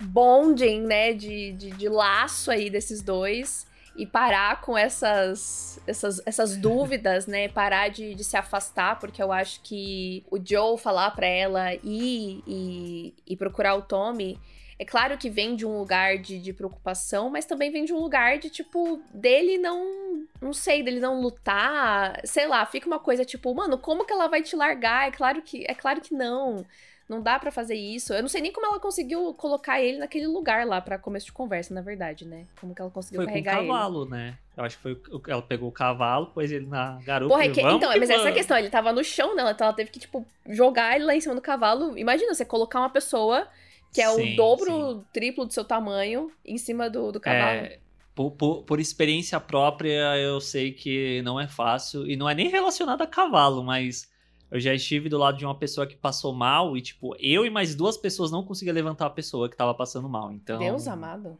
bonding, 0.00 0.80
né, 0.80 1.12
de, 1.12 1.52
de, 1.52 1.70
de 1.72 1.88
laço 1.90 2.50
aí 2.50 2.70
desses 2.70 3.02
dois. 3.02 3.66
E 3.96 4.06
parar 4.06 4.60
com 4.60 4.76
essas, 4.76 5.80
essas, 5.86 6.20
essas 6.26 6.56
dúvidas, 6.58 7.26
né? 7.26 7.48
Parar 7.48 7.88
de, 7.88 8.14
de 8.14 8.24
se 8.24 8.36
afastar, 8.36 8.98
porque 8.98 9.22
eu 9.22 9.32
acho 9.32 9.60
que 9.62 10.24
o 10.30 10.38
Joe 10.42 10.78
falar 10.78 11.10
pra 11.12 11.26
ela 11.26 11.74
ir 11.74 12.42
e, 12.46 13.14
e 13.26 13.36
procurar 13.36 13.74
o 13.74 13.82
Tommy. 13.82 14.38
É 14.78 14.84
claro 14.84 15.16
que 15.16 15.30
vem 15.30 15.56
de 15.56 15.64
um 15.64 15.78
lugar 15.78 16.18
de, 16.18 16.38
de 16.38 16.52
preocupação, 16.52 17.30
mas 17.30 17.46
também 17.46 17.70
vem 17.70 17.86
de 17.86 17.94
um 17.94 17.98
lugar 17.98 18.38
de, 18.38 18.50
tipo, 18.50 19.00
dele 19.12 19.56
não. 19.56 20.26
Não 20.40 20.52
sei, 20.52 20.82
dele 20.82 21.00
não 21.00 21.20
lutar. 21.20 22.20
Sei 22.24 22.46
lá, 22.46 22.64
fica 22.66 22.86
uma 22.86 22.98
coisa 22.98 23.24
tipo, 23.24 23.54
mano, 23.54 23.78
como 23.78 24.04
que 24.04 24.12
ela 24.12 24.28
vai 24.28 24.42
te 24.42 24.54
largar? 24.54 25.08
É 25.08 25.10
claro 25.10 25.40
que, 25.40 25.64
é 25.66 25.74
claro 25.74 26.00
que 26.02 26.12
não. 26.14 26.66
Não 27.08 27.22
dá 27.22 27.38
para 27.38 27.52
fazer 27.52 27.76
isso. 27.76 28.12
Eu 28.12 28.20
não 28.20 28.28
sei 28.28 28.40
nem 28.40 28.52
como 28.52 28.66
ela 28.66 28.80
conseguiu 28.80 29.32
colocar 29.34 29.80
ele 29.80 29.98
naquele 29.98 30.26
lugar 30.26 30.66
lá 30.66 30.80
para 30.80 30.98
começo 30.98 31.26
de 31.26 31.32
conversa, 31.32 31.72
na 31.72 31.80
verdade, 31.80 32.24
né? 32.24 32.46
Como 32.60 32.74
que 32.74 32.82
ela 32.82 32.90
conseguiu 32.90 33.20
foi 33.20 33.26
carregar 33.26 33.58
com 33.58 33.64
o 33.64 33.66
cavalo, 33.68 34.02
ele. 34.02 34.10
né? 34.10 34.38
Eu 34.56 34.64
acho 34.64 34.76
que 34.76 34.82
foi 34.82 35.00
ela 35.28 35.42
pegou 35.42 35.68
o 35.68 35.72
cavalo, 35.72 36.26
pôs 36.26 36.50
ele 36.50 36.66
na 36.66 36.98
garupa. 37.04 37.34
Porra, 37.34 37.46
é 37.46 37.50
que, 37.50 37.60
então, 37.60 37.90
mas 37.96 38.10
essa 38.10 38.28
é 38.28 38.30
a 38.30 38.34
questão, 38.34 38.58
ele 38.58 38.70
tava 38.70 38.92
no 38.92 39.04
chão, 39.04 39.36
né? 39.36 39.48
Então 39.48 39.66
ela 39.66 39.76
teve 39.76 39.90
que, 39.90 40.00
tipo, 40.00 40.26
jogar 40.48 40.96
ele 40.96 41.04
lá 41.04 41.14
em 41.14 41.20
cima 41.20 41.34
do 41.34 41.40
cavalo. 41.40 41.96
Imagina, 41.96 42.34
você 42.34 42.44
colocar 42.44 42.80
uma 42.80 42.90
pessoa 42.90 43.46
que 43.92 44.02
é 44.02 44.08
Sim, 44.08 44.34
o 44.34 44.36
dobro, 44.36 44.74
o 44.74 45.04
triplo 45.12 45.44
do 45.44 45.52
seu 45.52 45.64
tamanho 45.64 46.32
em 46.44 46.58
cima 46.58 46.90
do, 46.90 47.12
do 47.12 47.20
cavalo. 47.20 47.66
É, 47.66 47.78
por, 48.16 48.32
por, 48.32 48.62
por 48.64 48.80
experiência 48.80 49.38
própria, 49.38 50.16
eu 50.16 50.40
sei 50.40 50.72
que 50.72 51.22
não 51.22 51.38
é 51.38 51.46
fácil. 51.46 52.10
E 52.10 52.16
não 52.16 52.28
é 52.28 52.34
nem 52.34 52.48
relacionado 52.48 53.02
a 53.02 53.06
cavalo, 53.06 53.62
mas 53.62 54.10
eu 54.50 54.60
já 54.60 54.72
estive 54.74 55.08
do 55.08 55.18
lado 55.18 55.36
de 55.38 55.44
uma 55.44 55.58
pessoa 55.58 55.86
que 55.86 55.96
passou 55.96 56.32
mal 56.34 56.76
e, 56.76 56.82
tipo, 56.82 57.14
eu 57.18 57.44
e 57.44 57.50
mais 57.50 57.74
duas 57.74 57.96
pessoas 57.96 58.30
não 58.30 58.44
conseguia 58.44 58.72
levantar 58.72 59.06
a 59.06 59.10
pessoa 59.10 59.48
que 59.48 59.56
tava 59.56 59.74
passando 59.74 60.08
mal. 60.08 60.32
Então. 60.32 60.58
Deus 60.58 60.86
amado. 60.86 61.38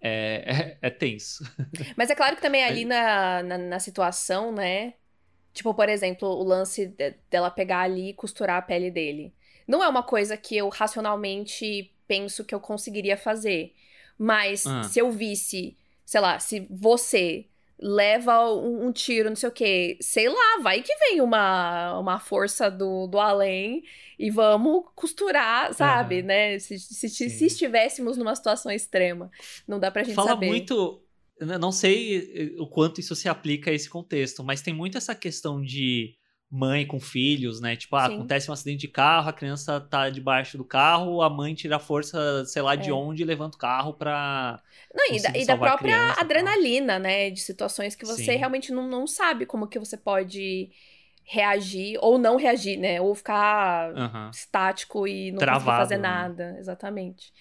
É, 0.00 0.76
é, 0.82 0.88
é 0.88 0.90
tenso. 0.90 1.44
Mas 1.96 2.10
é 2.10 2.14
claro 2.14 2.36
que 2.36 2.42
também 2.42 2.62
ali 2.62 2.84
na, 2.84 3.42
na, 3.42 3.56
na 3.58 3.78
situação, 3.80 4.52
né? 4.52 4.94
Tipo, 5.54 5.72
por 5.72 5.88
exemplo, 5.88 6.28
o 6.28 6.42
lance 6.44 6.86
de- 6.88 7.14
dela 7.30 7.50
pegar 7.50 7.80
ali 7.80 8.10
e 8.10 8.14
costurar 8.14 8.58
a 8.58 8.62
pele 8.62 8.90
dele. 8.90 9.32
Não 9.66 9.82
é 9.82 9.88
uma 9.88 10.02
coisa 10.02 10.36
que 10.36 10.56
eu 10.56 10.68
racionalmente 10.68 11.90
penso 12.06 12.44
que 12.44 12.54
eu 12.54 12.60
conseguiria 12.60 13.16
fazer. 13.16 13.72
Mas 14.18 14.66
Ah. 14.66 14.82
se 14.82 14.98
eu 14.98 15.10
visse, 15.10 15.76
sei 16.04 16.20
lá, 16.20 16.38
se 16.38 16.66
você 16.70 17.46
leva 17.78 18.52
um, 18.54 18.86
um 18.86 18.92
tiro, 18.92 19.28
não 19.28 19.36
sei 19.36 19.48
o 19.48 19.52
quê, 19.52 19.98
sei 20.00 20.28
lá, 20.28 20.58
vai 20.62 20.82
que 20.82 20.94
vem 20.96 21.20
uma, 21.20 21.98
uma 21.98 22.20
força 22.20 22.70
do, 22.70 23.06
do 23.06 23.18
além 23.18 23.82
e 24.18 24.30
vamos 24.30 24.84
costurar, 24.94 25.72
sabe, 25.74 26.22
né? 26.22 26.58
Se, 26.58 26.78
se, 26.78 27.08
se, 27.08 27.30
Sim. 27.30 27.46
estivéssemos 27.46 28.16
numa 28.16 28.34
situação 28.34 28.70
extrema. 28.70 29.30
Não 29.66 29.78
dá 29.80 29.90
pra 29.90 30.04
gente 30.04 30.14
Fala 30.14 30.30
saber. 30.30 30.46
muito. 30.46 31.02
eu 31.38 31.58
Não 31.58 31.72
sei 31.72 32.54
eh, 32.56 32.60
o 32.60 32.66
quanto 32.66 33.00
isso 33.00 33.14
se 33.16 33.28
aplica 33.28 33.70
a 33.70 33.74
esse 33.74 33.90
contexto, 33.90 34.44
mas 34.44 34.62
tem 34.62 34.72
muito 34.72 34.96
essa 34.96 35.14
questão 35.14 35.60
de 35.60 36.14
mãe 36.54 36.86
com 36.86 37.00
filhos, 37.00 37.60
né? 37.60 37.76
Tipo, 37.76 37.96
ah, 37.96 38.06
acontece 38.06 38.50
um 38.50 38.54
acidente 38.54 38.80
de 38.82 38.88
carro, 38.88 39.28
a 39.28 39.32
criança 39.32 39.80
tá 39.80 40.08
debaixo 40.08 40.56
do 40.56 40.64
carro, 40.64 41.20
a 41.22 41.28
mãe 41.28 41.54
tira 41.54 41.76
a 41.76 41.80
força, 41.80 42.44
sei 42.46 42.62
lá 42.62 42.76
de 42.76 42.90
É. 42.90 42.92
onde, 42.92 43.22
e 43.22 43.26
levanta 43.26 43.56
o 43.56 43.60
carro 43.60 43.94
pra. 43.94 44.62
Não, 44.94 45.12
e 45.14 45.20
da, 45.20 45.32
e 45.36 45.44
da 45.46 45.56
própria 45.56 45.96
criança 45.96 46.20
adrenalina, 46.20 46.98
né? 46.98 47.30
De 47.30 47.40
situações 47.40 47.94
que 47.96 48.04
você 48.06 48.32
Sim. 48.32 48.38
realmente 48.38 48.72
não, 48.72 48.86
não 48.88 49.06
sabe 49.06 49.46
como 49.46 49.66
que 49.66 49.78
você 49.78 49.96
pode 49.96 50.70
reagir 51.24 51.98
ou 52.00 52.18
não 52.18 52.36
reagir, 52.36 52.78
né? 52.78 53.00
Ou 53.00 53.14
ficar 53.14 53.92
Aham. 53.96 54.30
estático 54.30 55.06
e 55.08 55.32
não 55.32 55.40
Travado, 55.40 55.78
fazer 55.78 55.96
né? 55.96 56.02
nada. 56.02 56.56
Exatamente. 56.58 57.32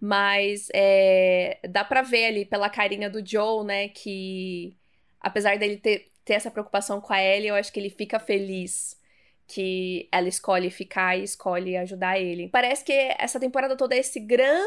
Mas 0.00 0.68
é, 0.74 1.60
dá 1.68 1.84
pra 1.84 2.02
ver 2.02 2.26
ali 2.26 2.44
pela 2.44 2.70
carinha 2.70 3.10
do 3.10 3.24
Joe, 3.24 3.64
né? 3.64 3.88
Que 3.88 4.76
apesar 5.20 5.58
dele 5.58 5.76
ter, 5.76 6.11
ter 6.24 6.34
essa 6.34 6.50
preocupação 6.50 7.00
com 7.00 7.12
a 7.12 7.22
Ellie, 7.22 7.48
eu 7.48 7.54
acho 7.54 7.72
que 7.72 7.80
ele 7.80 7.90
fica 7.90 8.18
feliz 8.18 9.00
que 9.46 10.08
ela 10.10 10.28
escolhe 10.28 10.70
ficar 10.70 11.16
e 11.18 11.24
escolhe 11.24 11.76
ajudar 11.76 12.18
ele. 12.18 12.48
Parece 12.48 12.84
que 12.84 12.92
essa 13.18 13.38
temporada 13.40 13.76
toda 13.76 13.94
é 13.94 13.98
esse 13.98 14.18
grande 14.20 14.66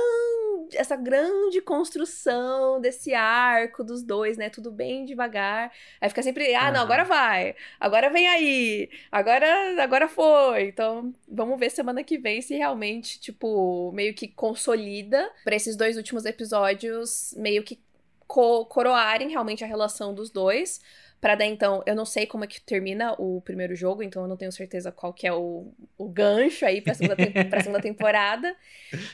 essa 0.74 0.96
grande 0.96 1.62
construção 1.62 2.80
desse 2.82 3.14
arco 3.14 3.84
dos 3.84 4.02
dois, 4.02 4.38
né? 4.38 4.50
Tudo 4.50 4.72
bem 4.72 5.06
devagar. 5.06 5.72
Aí 6.02 6.10
fica 6.10 6.24
sempre, 6.24 6.54
ah, 6.56 6.72
não, 6.72 6.82
agora 6.82 7.04
vai. 7.04 7.56
Agora 7.80 8.10
vem 8.10 8.28
aí. 8.28 8.90
Agora 9.12 9.82
agora 9.84 10.08
foi. 10.08 10.68
Então, 10.68 11.14
vamos 11.28 11.60
ver 11.60 11.70
semana 11.70 12.04
que 12.04 12.18
vem 12.18 12.42
se 12.42 12.56
realmente, 12.56 13.20
tipo, 13.20 13.92
meio 13.94 14.14
que 14.14 14.28
consolida 14.28 15.32
pra 15.44 15.56
esses 15.56 15.76
dois 15.76 15.98
últimos 15.98 16.26
episódios 16.26 17.34
meio 17.38 17.64
que 17.64 17.80
co- 18.28 18.66
coroarem 18.66 19.30
realmente 19.30 19.64
a 19.64 19.68
relação 19.68 20.14
dos 20.14 20.30
dois. 20.30 20.82
Pra 21.22 21.34
daí, 21.36 21.50
então, 21.50 21.82
eu 21.88 21.96
não 21.96 22.06
sei 22.06 22.28
como 22.28 22.44
é 22.44 22.48
que 22.48 22.62
termina 22.62 23.14
o 23.18 23.42
primeiro 23.42 23.76
jogo, 23.76 24.04
então 24.04 24.22
eu 24.24 24.28
não 24.28 24.38
tenho 24.38 24.52
certeza 24.52 24.92
qual 24.92 25.12
que 25.14 25.26
é 25.26 25.34
o, 25.34 25.72
o 25.98 26.08
gancho 26.08 26.66
aí 26.66 26.82
pra 26.82 26.94
segunda, 26.94 27.16
tem- 27.16 27.50
pra 27.50 27.62
segunda 27.62 27.82
temporada. 27.82 28.56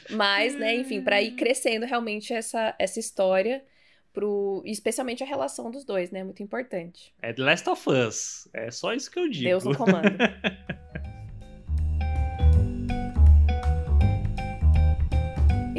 Mas, 0.09 0.53
né, 0.55 0.75
enfim, 0.75 1.01
pra 1.01 1.21
ir 1.21 1.31
crescendo 1.35 1.85
realmente 1.85 2.33
essa, 2.33 2.75
essa 2.77 2.99
história, 2.99 3.63
pro, 4.11 4.61
especialmente 4.65 5.23
a 5.23 5.25
relação 5.25 5.71
dos 5.71 5.85
dois, 5.85 6.11
né? 6.11 6.21
Muito 6.23 6.43
importante. 6.43 7.13
É 7.21 7.31
The 7.31 7.41
Last 7.43 7.69
of 7.69 7.89
Us. 7.89 8.49
É 8.53 8.69
só 8.71 8.93
isso 8.93 9.09
que 9.09 9.17
eu 9.19 9.29
digo. 9.29 9.45
Deus 9.45 9.63
no 9.63 9.75
comando. 9.77 10.09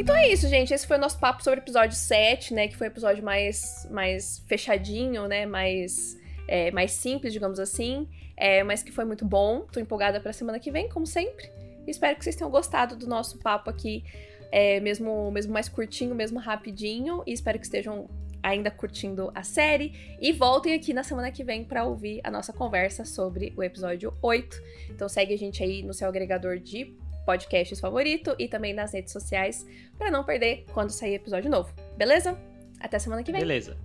Então 0.02 0.16
é 0.16 0.28
isso, 0.32 0.48
gente. 0.48 0.74
Esse 0.74 0.84
foi 0.84 0.96
o 0.96 1.00
nosso 1.00 1.16
papo 1.16 1.44
sobre 1.44 1.60
o 1.60 1.62
episódio 1.62 1.96
7, 1.96 2.52
né? 2.52 2.66
Que 2.66 2.76
foi 2.76 2.88
o 2.88 2.90
episódio 2.90 3.22
mais, 3.22 3.86
mais 3.88 4.42
fechadinho, 4.48 5.28
né? 5.28 5.46
Mais, 5.46 6.18
é, 6.48 6.72
mais 6.72 6.90
simples, 6.90 7.32
digamos 7.32 7.60
assim. 7.60 8.08
É, 8.36 8.64
mas 8.64 8.82
que 8.82 8.90
foi 8.90 9.04
muito 9.04 9.24
bom. 9.24 9.60
Tô 9.60 9.78
empolgada 9.78 10.18
pra 10.20 10.32
semana 10.32 10.58
que 10.58 10.72
vem, 10.72 10.88
como 10.88 11.06
sempre. 11.06 11.48
Espero 11.86 12.18
que 12.18 12.24
vocês 12.24 12.34
tenham 12.34 12.50
gostado 12.50 12.96
do 12.96 13.06
nosso 13.06 13.38
papo 13.38 13.70
aqui. 13.70 14.02
é, 14.50 14.80
mesmo, 14.80 15.30
mesmo 15.30 15.52
mais 15.52 15.68
curtinho, 15.68 16.16
mesmo 16.16 16.40
rapidinho. 16.40 17.22
E 17.24 17.32
espero 17.32 17.56
que 17.60 17.64
estejam 17.64 18.10
ainda 18.42 18.72
curtindo 18.72 19.30
a 19.36 19.44
série. 19.44 20.16
E 20.20 20.32
voltem 20.32 20.74
aqui 20.74 20.92
na 20.92 21.04
semana 21.04 21.30
que 21.30 21.44
vem 21.44 21.62
pra 21.62 21.84
ouvir 21.84 22.20
a 22.24 22.30
nossa 22.30 22.52
conversa 22.52 23.04
sobre 23.04 23.52
o 23.56 23.62
episódio 23.62 24.12
8. 24.20 24.62
Então 24.90 25.08
segue 25.08 25.32
a 25.32 25.38
gente 25.38 25.62
aí 25.62 25.80
no 25.84 25.94
seu 25.94 26.08
agregador 26.08 26.58
de 26.58 27.00
podcasts 27.24 27.80
favorito 27.80 28.34
e 28.38 28.48
também 28.48 28.72
nas 28.72 28.92
redes 28.92 29.12
sociais 29.12 29.66
pra 29.96 30.10
não 30.10 30.24
perder 30.24 30.64
quando 30.72 30.90
sair 30.90 31.14
episódio 31.14 31.50
novo. 31.50 31.72
Beleza? 31.96 32.38
Até 32.80 32.98
semana 32.98 33.22
que 33.22 33.32
vem. 33.32 33.40
Beleza. 33.40 33.76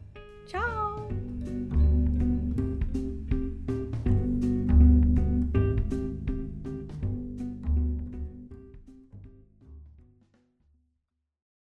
Tchau! 0.45 0.86